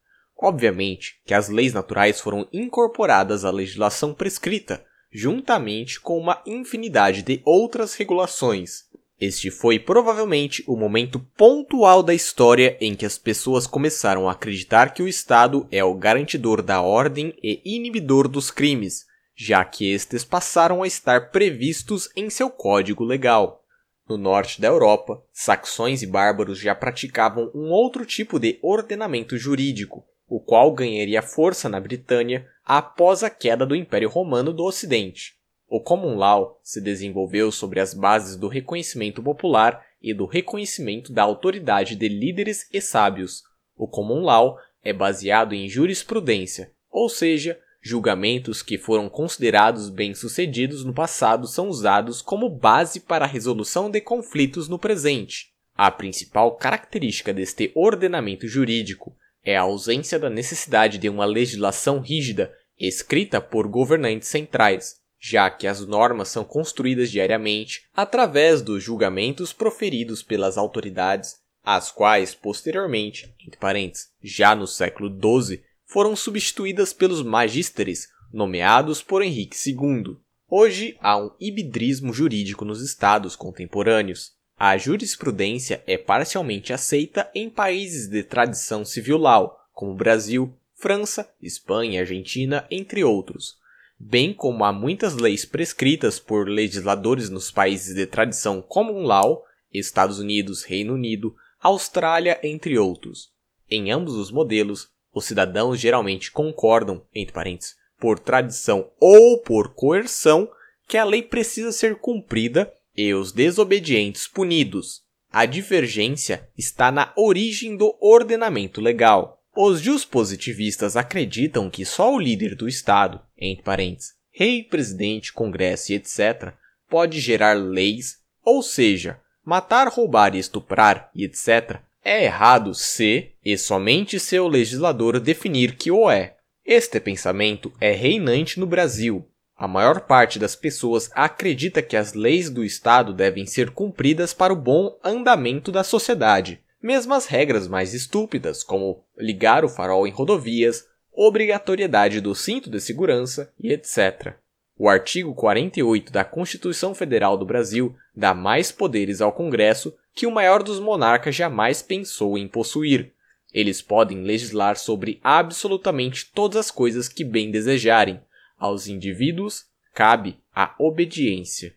Obviamente 0.41 1.17
que 1.27 1.35
as 1.35 1.49
leis 1.49 1.73
naturais 1.73 2.21
foram 2.21 2.47
incorporadas 2.53 3.45
à 3.45 3.51
legislação 3.51 4.15
prescrita, 4.15 4.85
juntamente 5.13 5.99
com 5.99 6.17
uma 6.17 6.41
infinidade 6.47 7.23
de 7.23 7.43
outras 7.45 7.97
regulações. 7.97 8.85
Este 9.21 9.51
foi 9.51 9.81
provavelmente 9.81 10.63
o 10.69 10.77
momento 10.77 11.19
pontual 11.37 12.01
da 12.01 12.15
história 12.15 12.79
em 12.81 12.95
que 12.95 13.05
as 13.05 13.19
pessoas 13.19 13.67
começaram 13.67 14.29
a 14.29 14.33
acreditar 14.33 14.95
que 14.95 15.03
o 15.03 15.09
Estado 15.09 15.67
é 15.69 15.83
o 15.83 15.95
garantidor 15.95 16.63
da 16.63 16.81
ordem 16.81 17.35
e 17.43 17.61
inibidor 17.65 18.29
dos 18.29 18.53
crimes, 18.53 19.05
já 19.35 19.65
que 19.65 19.91
estes 19.91 20.23
passaram 20.23 20.85
a 20.85 20.87
estar 20.87 21.33
previstos 21.33 22.09
em 22.15 22.31
seu 22.31 22.49
código 22.49 23.03
legal. 23.03 23.65
No 24.09 24.17
norte 24.17 24.61
da 24.61 24.69
Europa, 24.69 25.23
saxões 25.33 26.03
e 26.03 26.07
bárbaros 26.07 26.59
já 26.59 26.75
praticavam 26.75 27.51
um 27.55 27.71
outro 27.71 28.07
tipo 28.07 28.39
de 28.39 28.59
ordenamento 28.63 29.37
jurídico, 29.37 30.03
o 30.27 30.41
qual 30.41 30.73
ganharia 30.73 31.21
força 31.21 31.69
na 31.69 31.79
Britânia 31.79 32.49
após 32.65 33.23
a 33.23 33.29
queda 33.29 33.67
do 33.67 33.77
Império 33.77 34.09
Romano 34.09 34.53
do 34.53 34.65
Ocidente. 34.65 35.37
O 35.69 35.81
Common 35.81 36.17
Law 36.17 36.59
se 36.63 36.81
desenvolveu 36.81 37.53
sobre 37.53 37.81
as 37.81 37.93
bases 37.93 38.37
do 38.37 38.49
reconhecimento 38.49 39.23
popular 39.23 39.85
e 40.01 40.15
do 40.15 40.25
reconhecimento 40.25 41.13
da 41.13 41.23
autoridade 41.23 41.95
de 41.95 42.09
líderes 42.09 42.67
e 42.73 42.81
sábios. 42.81 43.43
O 43.77 43.87
Common 43.87 44.23
Law 44.23 44.57
é 44.83 44.93
baseado 44.93 45.55
em 45.55 45.69
jurisprudência, 45.69 46.73
ou 46.91 47.11
seja, 47.11 47.61
Julgamentos 47.81 48.63
que 48.63 48.77
foram 48.77 49.09
considerados 49.09 49.89
bem-sucedidos 49.89 50.85
no 50.85 50.93
passado 50.93 51.47
são 51.47 51.69
usados 51.69 52.21
como 52.21 52.49
base 52.49 53.01
para 53.01 53.25
a 53.25 53.29
resolução 53.29 53.91
de 53.91 54.01
conflitos 54.01 54.69
no 54.69 54.79
presente. 54.79 55.53
A 55.75 55.91
principal 55.91 56.57
característica 56.57 57.33
deste 57.33 57.71
ordenamento 57.75 58.49
jurídico 58.49 59.17
é 59.45 59.57
a 59.57 59.63
ausência 59.63 60.19
da 60.19 60.29
necessidade 60.29 60.99
de 60.99 61.09
uma 61.09 61.25
legislação 61.25 62.01
rígida 62.01 62.53
escrita 62.79 63.41
por 63.41 63.69
governantes 63.69 64.29
centrais, 64.29 64.97
já 65.21 65.49
que 65.49 65.67
as 65.67 65.87
normas 65.87 66.29
são 66.29 66.45
construídas 66.45 67.11
diariamente 67.11 67.83
através 67.95 68.61
dos 68.61 68.83
julgamentos 68.83 69.53
proferidos 69.53 70.23
pelas 70.23 70.59
autoridades, 70.59 71.37
as 71.65 71.91
quais, 71.91 72.35
posteriormente, 72.35 73.35
entre 73.45 73.59
parênteses, 73.59 74.09
já 74.23 74.55
no 74.55 74.67
século 74.67 75.11
XII, 75.11 75.63
foram 75.89 76.15
substituídas 76.15 76.93
pelos 76.93 77.23
magísteres, 77.23 78.11
nomeados 78.31 79.03
por 79.03 79.23
Henrique 79.23 79.57
II. 79.57 80.19
Hoje 80.47 80.97
há 81.01 81.17
um 81.17 81.31
hibridismo 81.41 82.13
jurídico 82.13 82.65
nos 82.65 82.83
estados 82.83 83.35
contemporâneos. 83.35 84.33
A 84.59 84.77
jurisprudência 84.77 85.83
é 85.87 85.97
parcialmente 85.97 86.75
aceita 86.75 87.31
em 87.35 87.49
países 87.49 88.07
de 88.07 88.23
tradição 88.23 88.85
civil 88.85 89.17
law, 89.17 89.59
como 89.73 89.95
Brasil, 89.95 90.53
França, 90.75 91.31
Espanha 91.41 92.01
Argentina, 92.01 92.67
entre 92.71 93.03
outros, 93.03 93.57
bem 93.99 94.35
como 94.35 94.65
há 94.65 94.73
muitas 94.73 95.15
leis 95.15 95.47
prescritas 95.47 96.21
por 96.21 96.49
legisladores 96.49 97.31
nos 97.31 97.51
países 97.51 97.95
de 97.95 98.07
tradição 98.07 98.61
common 98.61 99.05
law, 99.05 99.43
Estados 99.73 100.19
Unidos, 100.19 100.65
Reino 100.65 100.95
Unido, 100.95 101.35
Austrália, 101.61 102.39
entre 102.43 102.79
outros. 102.79 103.33
Em 103.71 103.91
ambos 103.91 104.15
os 104.15 104.31
modelos, 104.31 104.91
os 105.13 105.25
cidadãos 105.25 105.79
geralmente 105.79 106.31
concordam, 106.31 107.03
entre 107.15 107.33
parênteses, 107.33 107.77
por 107.99 108.19
tradição 108.19 108.91
ou 109.01 109.39
por 109.39 109.75
coerção, 109.75 110.49
que 110.87 110.97
a 110.97 111.05
lei 111.05 111.23
precisa 111.23 111.73
ser 111.73 111.97
cumprida 111.97 112.73
e 112.97 113.13
os 113.13 113.33
desobedientes 113.33 114.27
punidos. 114.27 115.03
A 115.31 115.45
divergência 115.45 116.49
está 116.57 116.91
na 116.91 117.13
origem 117.17 117.77
do 117.77 117.97
ordenamento 118.01 118.81
legal. 118.81 119.43
Os 119.55 120.05
positivistas 120.05 120.97
acreditam 120.97 121.69
que 121.69 121.85
só 121.85 122.15
o 122.15 122.19
líder 122.19 122.55
do 122.55 122.69
Estado, 122.69 123.21
entre 123.37 123.65
parênteses, 123.65 124.15
rei, 124.31 124.63
presidente, 124.63 125.33
congresso 125.33 125.93
e 125.93 125.97
etc., 125.97 126.55
pode 126.89 127.21
gerar 127.21 127.55
leis, 127.55 128.19
ou 128.45 128.63
seja, 128.63 129.21
matar, 129.45 129.89
roubar, 129.89 130.35
estuprar 130.35 131.11
e 131.15 131.25
etc., 131.25 131.81
é 132.09 132.25
errado 132.25 132.73
se, 132.73 133.33
e 133.45 133.59
somente 133.59 134.19
se 134.19 134.39
o 134.39 134.49
legislador 134.49 135.21
definir 135.21 135.77
que 135.77 135.91
o 135.91 136.11
é. 136.11 136.37
Este 136.65 136.99
pensamento 136.99 137.71
é 137.79 137.93
reinante 137.93 138.59
no 138.59 138.67
Brasil. 138.67 139.29
A 139.55 139.69
maior 139.69 140.01
parte 140.01 140.39
das 140.39 140.57
pessoas 140.57 141.11
acredita 141.15 141.83
que 141.83 141.97
as 141.97 142.15
leis 142.15 142.49
do 142.49 142.65
Estado 142.65 143.13
devem 143.13 143.45
ser 143.45 143.71
cumpridas 143.71 144.33
para 144.33 144.53
o 144.53 144.57
bom 144.57 144.99
andamento 145.05 145.71
da 145.71 145.85
sociedade. 145.85 146.63
Mesmo 146.83 147.13
as 147.13 147.27
regras 147.27 147.69
mais 147.69 147.93
estúpidas, 147.93 148.63
como 148.63 149.05
ligar 149.19 149.63
o 149.63 149.69
farol 149.69 150.07
em 150.07 150.11
rodovias, 150.11 150.87
obrigatoriedade 151.13 152.23
do 152.23 152.35
cinto 152.35 152.71
de 152.71 152.81
segurança 152.81 153.53
e 153.61 153.71
etc. 153.71 154.35
O 154.81 154.89
artigo 154.89 155.35
48 155.35 156.13
da 156.13 156.25
Constituição 156.25 156.95
Federal 156.95 157.37
do 157.37 157.45
Brasil 157.45 157.97
dá 158.15 158.33
mais 158.33 158.71
poderes 158.71 159.21
ao 159.21 159.33
Congresso 159.33 159.93
que 160.15 160.25
o 160.25 160.31
maior 160.31 160.63
dos 160.63 160.79
monarcas 160.79 161.35
jamais 161.35 161.83
pensou 161.83 162.39
em 162.39 162.47
possuir. 162.47 163.13
Eles 163.53 163.83
podem 163.83 164.23
legislar 164.23 164.77
sobre 164.77 165.19
absolutamente 165.21 166.31
todas 166.33 166.59
as 166.59 166.71
coisas 166.71 167.09
que 167.09 167.25
bem 167.25 167.51
desejarem. 167.51 168.21
Aos 168.57 168.87
indivíduos 168.87 169.67
cabe 169.93 170.39
a 170.55 170.73
obediência. 170.79 171.75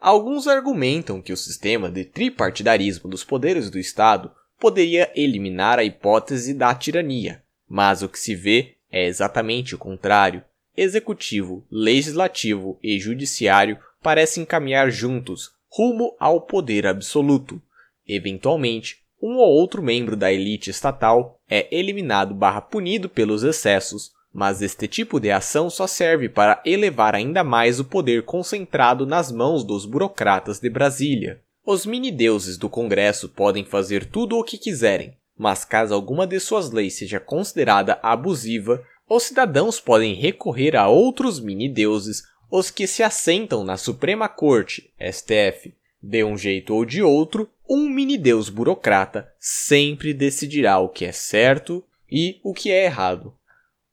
Alguns 0.00 0.46
argumentam 0.46 1.20
que 1.20 1.34
o 1.34 1.36
sistema 1.36 1.90
de 1.90 2.04
tripartidarismo 2.04 3.10
dos 3.10 3.24
poderes 3.24 3.68
do 3.68 3.78
Estado 3.78 4.30
poderia 4.58 5.12
eliminar 5.14 5.78
a 5.78 5.84
hipótese 5.84 6.54
da 6.54 6.74
tirania, 6.74 7.42
mas 7.68 8.00
o 8.02 8.08
que 8.08 8.18
se 8.18 8.34
vê 8.34 8.76
é 8.90 9.06
exatamente 9.06 9.74
o 9.74 9.78
contrário. 9.78 10.42
Executivo, 10.80 11.66
legislativo 11.68 12.78
e 12.80 13.00
judiciário 13.00 13.80
parecem 14.00 14.44
caminhar 14.44 14.92
juntos, 14.92 15.50
rumo 15.68 16.14
ao 16.20 16.42
poder 16.42 16.86
absoluto. 16.86 17.60
Eventualmente, 18.06 18.98
um 19.20 19.38
ou 19.38 19.48
outro 19.48 19.82
membro 19.82 20.16
da 20.16 20.32
elite 20.32 20.70
estatal 20.70 21.42
é 21.50 21.66
eliminado 21.76 22.32
barra 22.32 22.60
punido 22.60 23.08
pelos 23.08 23.42
excessos, 23.42 24.12
mas 24.32 24.62
este 24.62 24.86
tipo 24.86 25.18
de 25.18 25.32
ação 25.32 25.68
só 25.68 25.88
serve 25.88 26.28
para 26.28 26.62
elevar 26.64 27.12
ainda 27.12 27.42
mais 27.42 27.80
o 27.80 27.84
poder 27.84 28.22
concentrado 28.22 29.04
nas 29.04 29.32
mãos 29.32 29.64
dos 29.64 29.84
burocratas 29.84 30.60
de 30.60 30.70
Brasília. 30.70 31.40
Os 31.66 31.84
mini-deuses 31.84 32.56
do 32.56 32.70
Congresso 32.70 33.28
podem 33.28 33.64
fazer 33.64 34.06
tudo 34.06 34.38
o 34.38 34.44
que 34.44 34.56
quiserem, 34.56 35.12
mas 35.36 35.64
caso 35.64 35.92
alguma 35.92 36.24
de 36.24 36.38
suas 36.38 36.70
leis 36.70 36.94
seja 36.94 37.18
considerada 37.18 37.98
abusiva, 38.00 38.80
os 39.08 39.24
cidadãos 39.24 39.80
podem 39.80 40.14
recorrer 40.14 40.76
a 40.76 40.88
outros 40.88 41.40
mini-deuses, 41.40 42.22
os 42.50 42.70
que 42.70 42.86
se 42.86 43.02
assentam 43.02 43.64
na 43.64 43.76
Suprema 43.76 44.28
Corte, 44.28 44.92
STF. 45.00 45.74
De 46.02 46.22
um 46.22 46.36
jeito 46.36 46.74
ou 46.74 46.84
de 46.84 47.02
outro, 47.02 47.50
um 47.68 47.88
mini-deus 47.88 48.48
burocrata 48.48 49.32
sempre 49.38 50.14
decidirá 50.14 50.78
o 50.78 50.88
que 50.88 51.04
é 51.04 51.12
certo 51.12 51.84
e 52.10 52.38
o 52.42 52.54
que 52.54 52.70
é 52.70 52.84
errado. 52.84 53.34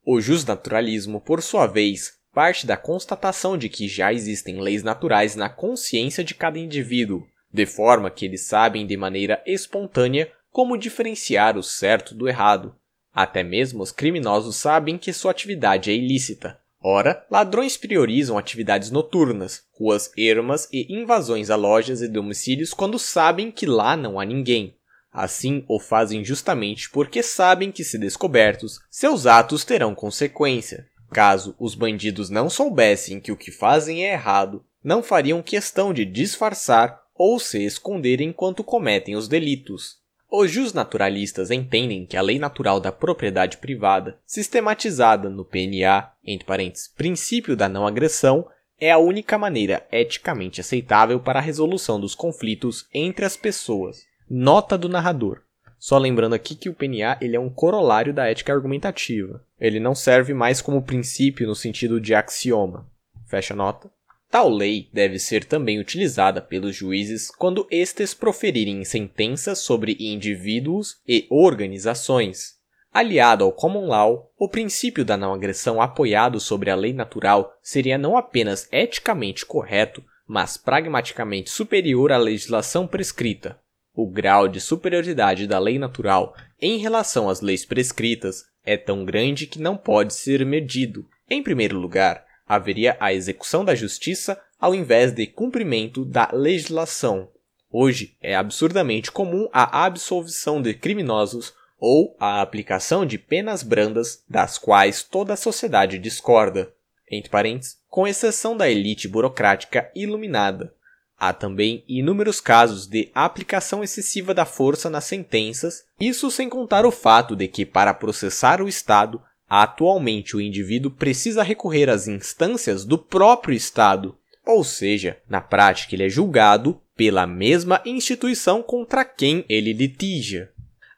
O 0.04 0.20
justnaturalismo, 0.20 1.20
por 1.20 1.42
sua 1.42 1.66
vez, 1.66 2.14
parte 2.32 2.66
da 2.66 2.76
constatação 2.76 3.56
de 3.56 3.68
que 3.68 3.88
já 3.88 4.12
existem 4.12 4.60
leis 4.60 4.82
naturais 4.82 5.34
na 5.34 5.48
consciência 5.48 6.22
de 6.22 6.34
cada 6.34 6.58
indivíduo, 6.58 7.26
de 7.52 7.66
forma 7.66 8.10
que 8.10 8.26
eles 8.26 8.42
sabem 8.42 8.86
de 8.86 8.96
maneira 8.96 9.42
espontânea 9.46 10.30
como 10.50 10.76
diferenciar 10.76 11.56
o 11.56 11.62
certo 11.62 12.14
do 12.14 12.28
errado. 12.28 12.74
Até 13.16 13.42
mesmo 13.42 13.82
os 13.82 13.90
criminosos 13.90 14.56
sabem 14.56 14.98
que 14.98 15.10
sua 15.10 15.30
atividade 15.30 15.90
é 15.90 15.94
ilícita. 15.94 16.60
Ora, 16.78 17.24
ladrões 17.30 17.74
priorizam 17.74 18.36
atividades 18.36 18.90
noturnas, 18.90 19.62
ruas 19.72 20.12
ermas 20.18 20.68
e 20.70 20.94
invasões 20.94 21.48
a 21.48 21.56
lojas 21.56 22.02
e 22.02 22.08
domicílios 22.08 22.74
quando 22.74 22.98
sabem 22.98 23.50
que 23.50 23.64
lá 23.64 23.96
não 23.96 24.20
há 24.20 24.24
ninguém. 24.26 24.76
Assim, 25.10 25.64
o 25.66 25.80
fazem 25.80 26.22
justamente 26.22 26.90
porque 26.90 27.22
sabem 27.22 27.72
que, 27.72 27.82
se 27.82 27.96
descobertos, 27.96 28.80
seus 28.90 29.24
atos 29.24 29.64
terão 29.64 29.94
consequência. 29.94 30.86
Caso 31.10 31.56
os 31.58 31.74
bandidos 31.74 32.28
não 32.28 32.50
soubessem 32.50 33.18
que 33.18 33.32
o 33.32 33.36
que 33.36 33.50
fazem 33.50 34.04
é 34.04 34.12
errado, 34.12 34.62
não 34.84 35.02
fariam 35.02 35.40
questão 35.40 35.94
de 35.94 36.04
disfarçar 36.04 37.00
ou 37.14 37.40
se 37.40 37.64
esconder 37.64 38.20
enquanto 38.20 38.62
cometem 38.62 39.16
os 39.16 39.26
delitos. 39.26 40.04
Os 40.38 40.50
justnaturalistas 40.50 41.50
entendem 41.50 42.04
que 42.04 42.14
a 42.14 42.20
lei 42.20 42.38
natural 42.38 42.78
da 42.78 42.92
propriedade 42.92 43.56
privada, 43.56 44.18
sistematizada 44.26 45.30
no 45.30 45.46
PNA, 45.46 46.12
entre 46.22 46.46
parênteses, 46.46 46.88
princípio 46.88 47.56
da 47.56 47.70
não 47.70 47.86
agressão, 47.86 48.46
é 48.78 48.92
a 48.92 48.98
única 48.98 49.38
maneira 49.38 49.86
eticamente 49.90 50.60
aceitável 50.60 51.18
para 51.18 51.38
a 51.38 51.42
resolução 51.42 51.98
dos 51.98 52.14
conflitos 52.14 52.86
entre 52.92 53.24
as 53.24 53.34
pessoas. 53.34 54.04
Nota 54.28 54.76
do 54.76 54.90
narrador. 54.90 55.40
Só 55.78 55.96
lembrando 55.96 56.34
aqui 56.34 56.54
que 56.54 56.68
o 56.68 56.74
PNA 56.74 57.16
ele 57.22 57.34
é 57.34 57.40
um 57.40 57.48
corolário 57.48 58.12
da 58.12 58.26
ética 58.26 58.52
argumentativa. 58.52 59.42
Ele 59.58 59.80
não 59.80 59.94
serve 59.94 60.34
mais 60.34 60.60
como 60.60 60.82
princípio 60.82 61.46
no 61.46 61.54
sentido 61.54 61.98
de 61.98 62.14
axioma. 62.14 62.86
Fecha 63.24 63.54
nota. 63.54 63.90
Tal 64.36 64.50
lei 64.50 64.90
deve 64.92 65.18
ser 65.18 65.46
também 65.46 65.80
utilizada 65.80 66.42
pelos 66.42 66.76
juízes 66.76 67.30
quando 67.30 67.66
estes 67.70 68.12
proferirem 68.12 68.84
sentenças 68.84 69.60
sobre 69.60 69.96
indivíduos 69.98 70.96
e 71.08 71.26
organizações. 71.30 72.56
Aliado 72.92 73.44
ao 73.44 73.50
common 73.50 73.86
law, 73.86 74.30
o 74.38 74.46
princípio 74.46 75.06
da 75.06 75.16
não 75.16 75.32
agressão 75.32 75.80
apoiado 75.80 76.38
sobre 76.38 76.68
a 76.68 76.76
lei 76.76 76.92
natural 76.92 77.50
seria 77.62 77.96
não 77.96 78.14
apenas 78.14 78.68
eticamente 78.70 79.46
correto, 79.46 80.04
mas 80.28 80.58
pragmaticamente 80.58 81.48
superior 81.48 82.12
à 82.12 82.18
legislação 82.18 82.86
prescrita. 82.86 83.58
O 83.94 84.06
grau 84.06 84.48
de 84.48 84.60
superioridade 84.60 85.46
da 85.46 85.58
lei 85.58 85.78
natural 85.78 86.36
em 86.60 86.76
relação 86.76 87.30
às 87.30 87.40
leis 87.40 87.64
prescritas 87.64 88.44
é 88.66 88.76
tão 88.76 89.02
grande 89.02 89.46
que 89.46 89.58
não 89.58 89.78
pode 89.78 90.12
ser 90.12 90.44
medido. 90.44 91.06
Em 91.26 91.42
primeiro 91.42 91.78
lugar, 91.78 92.25
haveria 92.46 92.96
a 93.00 93.12
execução 93.12 93.64
da 93.64 93.74
justiça 93.74 94.40
ao 94.60 94.74
invés 94.74 95.12
de 95.12 95.26
cumprimento 95.26 96.04
da 96.04 96.30
legislação. 96.32 97.28
Hoje 97.70 98.16
é 98.22 98.34
absurdamente 98.34 99.10
comum 99.10 99.48
a 99.52 99.84
absolvição 99.84 100.62
de 100.62 100.72
criminosos 100.72 101.52
ou 101.78 102.16
a 102.18 102.40
aplicação 102.40 103.04
de 103.04 103.18
penas 103.18 103.62
brandas 103.62 104.22
das 104.28 104.56
quais 104.56 105.02
toda 105.02 105.34
a 105.34 105.36
sociedade 105.36 105.98
discorda, 105.98 106.72
entre 107.10 107.30
parênteses, 107.30 107.78
com 107.88 108.06
exceção 108.06 108.56
da 108.56 108.68
elite 108.68 109.06
burocrática 109.08 109.90
iluminada. 109.94 110.72
Há 111.18 111.32
também 111.32 111.82
inúmeros 111.88 112.40
casos 112.40 112.86
de 112.86 113.10
aplicação 113.14 113.82
excessiva 113.82 114.34
da 114.34 114.44
força 114.44 114.90
nas 114.90 115.04
sentenças, 115.04 115.84
isso 115.98 116.30
sem 116.30 116.48
contar 116.48 116.84
o 116.84 116.90
fato 116.90 117.34
de 117.34 117.48
que, 117.48 117.64
para 117.64 117.94
processar 117.94 118.60
o 118.60 118.68
Estado, 118.68 119.20
Atualmente, 119.48 120.36
o 120.36 120.40
indivíduo 120.40 120.90
precisa 120.90 121.42
recorrer 121.42 121.88
às 121.88 122.08
instâncias 122.08 122.84
do 122.84 122.98
próprio 122.98 123.54
Estado, 123.54 124.16
ou 124.44 124.64
seja, 124.64 125.18
na 125.28 125.40
prática, 125.40 125.94
ele 125.94 126.04
é 126.04 126.08
julgado 126.08 126.80
pela 126.96 127.26
mesma 127.26 127.80
instituição 127.84 128.62
contra 128.62 129.04
quem 129.04 129.44
ele 129.48 129.72
litiga. 129.72 130.50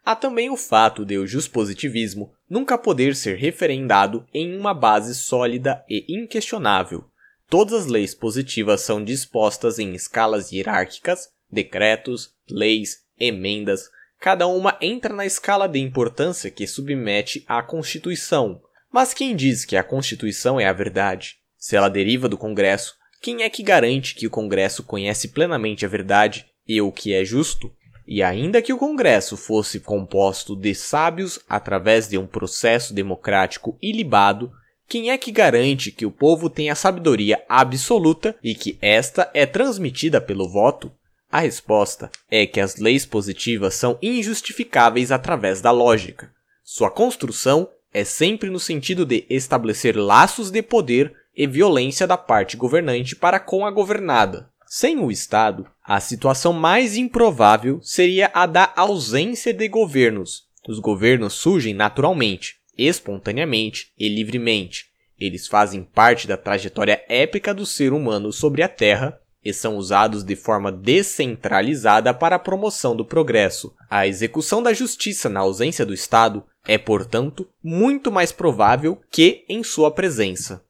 Há 0.05 0.17
também 0.17 0.49
o 0.49 0.57
fato 0.57 1.05
de 1.05 1.19
o 1.19 1.27
juspositivismo 1.27 2.33
nunca 2.49 2.79
poder 2.79 3.15
ser 3.15 3.37
referendado 3.37 4.25
em 4.33 4.57
uma 4.57 4.73
base 4.73 5.15
sólida 5.15 5.85
e 5.89 6.05
inquestionável. 6.09 7.05
Todas 7.51 7.83
as 7.83 7.87
leis 7.87 8.15
positivas 8.15 8.81
são 8.81 9.05
dispostas 9.05 9.79
em 9.79 9.95
escalas 9.95 10.53
hierárquicas, 10.53 11.29
decretos, 11.51 12.33
leis, 12.49 13.03
emendas, 13.19 13.91
Cada 14.21 14.47
uma 14.47 14.77
entra 14.81 15.15
na 15.15 15.25
escala 15.25 15.69
de 15.69 15.79
importância 15.79 16.51
que 16.51 16.67
submete 16.67 17.45
à 17.47 17.63
Constituição. 17.63 18.61
Mas 18.93 19.15
quem 19.15 19.37
diz 19.37 19.65
que 19.65 19.77
a 19.77 19.85
Constituição 19.85 20.59
é 20.59 20.67
a 20.67 20.73
verdade? 20.73 21.37
Se 21.57 21.77
ela 21.77 21.89
deriva 21.89 22.29
do 22.29 22.37
Congresso, 22.37 22.97
quem 23.21 23.43
é 23.43 23.51
que 23.51 23.63
garante 23.63 24.15
que 24.15 24.27
o 24.27 24.31
Congresso 24.31 24.83
conhece 24.83 25.29
plenamente 25.29 25.85
a 25.85 25.89
verdade 25.89 26.47
e 26.67 26.81
o 26.81 26.91
que 26.91 27.13
é 27.13 27.25
justo? 27.25 27.73
E 28.07 28.23
ainda 28.23 28.63
que 28.63 28.73
o 28.73 28.79
Congresso 28.79 29.37
fosse 29.37 29.81
composto 29.81 30.57
de 30.57 30.75
sábios 30.75 31.39
através 31.49 32.09
de 32.09 32.17
um 32.17 32.27
processo 32.27 32.95
democrático 32.95 33.77
ilibado, 33.83 34.51
quem 34.89 35.11
é 35.11 35.19
que 35.19 35.31
garante 35.31 35.93
que 35.93 36.07
o 36.07 36.11
povo 36.11 36.49
tem 36.49 36.71
a 36.71 36.75
sabedoria 36.75 37.45
absoluta 37.47 38.35
e 38.43 38.55
que 38.55 38.79
esta 38.81 39.31
é 39.35 39.45
transmitida 39.45 40.21
pelo 40.21 40.49
voto? 40.49 40.91
A 41.31 41.41
resposta 41.41 42.11
é 42.31 42.47
que 42.47 42.59
as 42.59 42.77
leis 42.77 43.05
positivas 43.05 43.75
são 43.75 43.99
injustificáveis 44.01 45.13
através 45.13 45.61
da 45.61 45.71
lógica. 45.71 46.33
Sua 46.65 46.91
construção 46.91 47.69
é 47.93 48.03
sempre 48.03 48.49
no 48.49 48.59
sentido 48.59 49.05
de 49.05 49.27
estabelecer 49.29 49.95
laços 49.95 50.51
de 50.51 50.63
poder 50.63 51.15
e 51.37 51.47
violência 51.47 52.07
da 52.07 52.17
parte 52.17 52.57
governante 52.57 53.15
para 53.15 53.39
com 53.39 53.67
a 53.67 53.71
governada. 53.71 54.49
Sem 54.67 54.99
o 54.99 55.11
Estado, 55.11 55.67
a 55.85 56.01
situação 56.01 56.53
mais 56.53 56.97
improvável 56.97 57.79
seria 57.83 58.31
a 58.33 58.47
da 58.47 58.73
ausência 58.75 59.53
de 59.53 59.69
governos. 59.69 60.47
Os 60.67 60.79
governos 60.79 61.35
surgem 61.35 61.75
naturalmente, 61.75 62.57
espontaneamente 62.77 63.93
e 63.99 64.09
livremente. 64.09 64.87
Eles 65.19 65.47
fazem 65.47 65.83
parte 65.83 66.27
da 66.27 66.37
trajetória 66.37 67.03
épica 67.09 67.53
do 67.53 67.67
ser 67.67 67.93
humano 67.93 68.33
sobre 68.33 68.63
a 68.63 68.69
Terra 68.69 69.19
e 69.45 69.53
são 69.53 69.77
usados 69.77 70.25
de 70.25 70.35
forma 70.37 70.71
descentralizada 70.71 72.13
para 72.13 72.37
a 72.37 72.41
promoção 72.41 72.95
do 72.95 73.05
progresso. 73.05 73.75
A 73.89 74.07
execução 74.07 74.63
da 74.63 74.73
justiça 74.73 75.29
na 75.29 75.41
ausência 75.41 75.87
do 75.87 75.95
Estado 75.95 76.45
é, 76.67 76.77
portanto, 76.77 77.49
muito 77.63 78.13
mais 78.13 78.31
provável 78.31 79.01
que 79.11 79.45
em 79.49 79.63
sua 79.63 79.91
presença. 79.91 80.63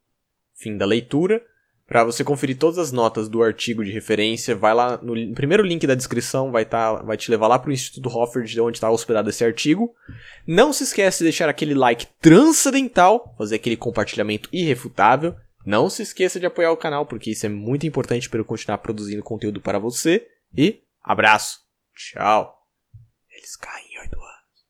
Fim 0.54 0.76
da 0.76 0.86
leitura. 0.86 1.42
Para 1.88 2.04
você 2.04 2.22
conferir 2.22 2.58
todas 2.58 2.76
as 2.76 2.92
notas 2.92 3.30
do 3.30 3.42
artigo 3.42 3.82
de 3.82 3.90
referência, 3.90 4.54
vai 4.54 4.74
lá 4.74 4.98
no 5.02 5.34
primeiro 5.34 5.62
link 5.62 5.86
da 5.86 5.94
descrição, 5.94 6.52
vai, 6.52 6.66
tá, 6.66 6.96
vai 6.96 7.16
te 7.16 7.30
levar 7.30 7.48
lá 7.48 7.58
para 7.58 7.70
o 7.70 7.72
Instituto 7.72 8.10
Hofford, 8.10 8.60
onde 8.60 8.76
está 8.76 8.90
hospedado 8.90 9.30
esse 9.30 9.42
artigo. 9.42 9.94
Não 10.46 10.70
se 10.70 10.84
esquece 10.84 11.18
de 11.18 11.24
deixar 11.24 11.48
aquele 11.48 11.72
like 11.72 12.06
transcendental, 12.20 13.34
fazer 13.38 13.56
aquele 13.56 13.76
compartilhamento 13.76 14.50
irrefutável. 14.52 15.34
Não 15.68 15.90
se 15.90 16.00
esqueça 16.00 16.40
de 16.40 16.46
apoiar 16.46 16.72
o 16.72 16.78
canal, 16.78 17.04
porque 17.04 17.32
isso 17.32 17.44
é 17.44 17.48
muito 17.50 17.86
importante 17.86 18.30
para 18.30 18.40
eu 18.40 18.44
continuar 18.46 18.78
produzindo 18.78 19.22
conteúdo 19.22 19.60
para 19.60 19.78
você. 19.78 20.26
E 20.56 20.82
abraço! 21.02 21.58
Tchau! 21.94 22.56
Eles 23.30 23.54
caem 23.54 23.84
em 23.84 23.87
8 23.87 23.87
anos. 23.87 23.87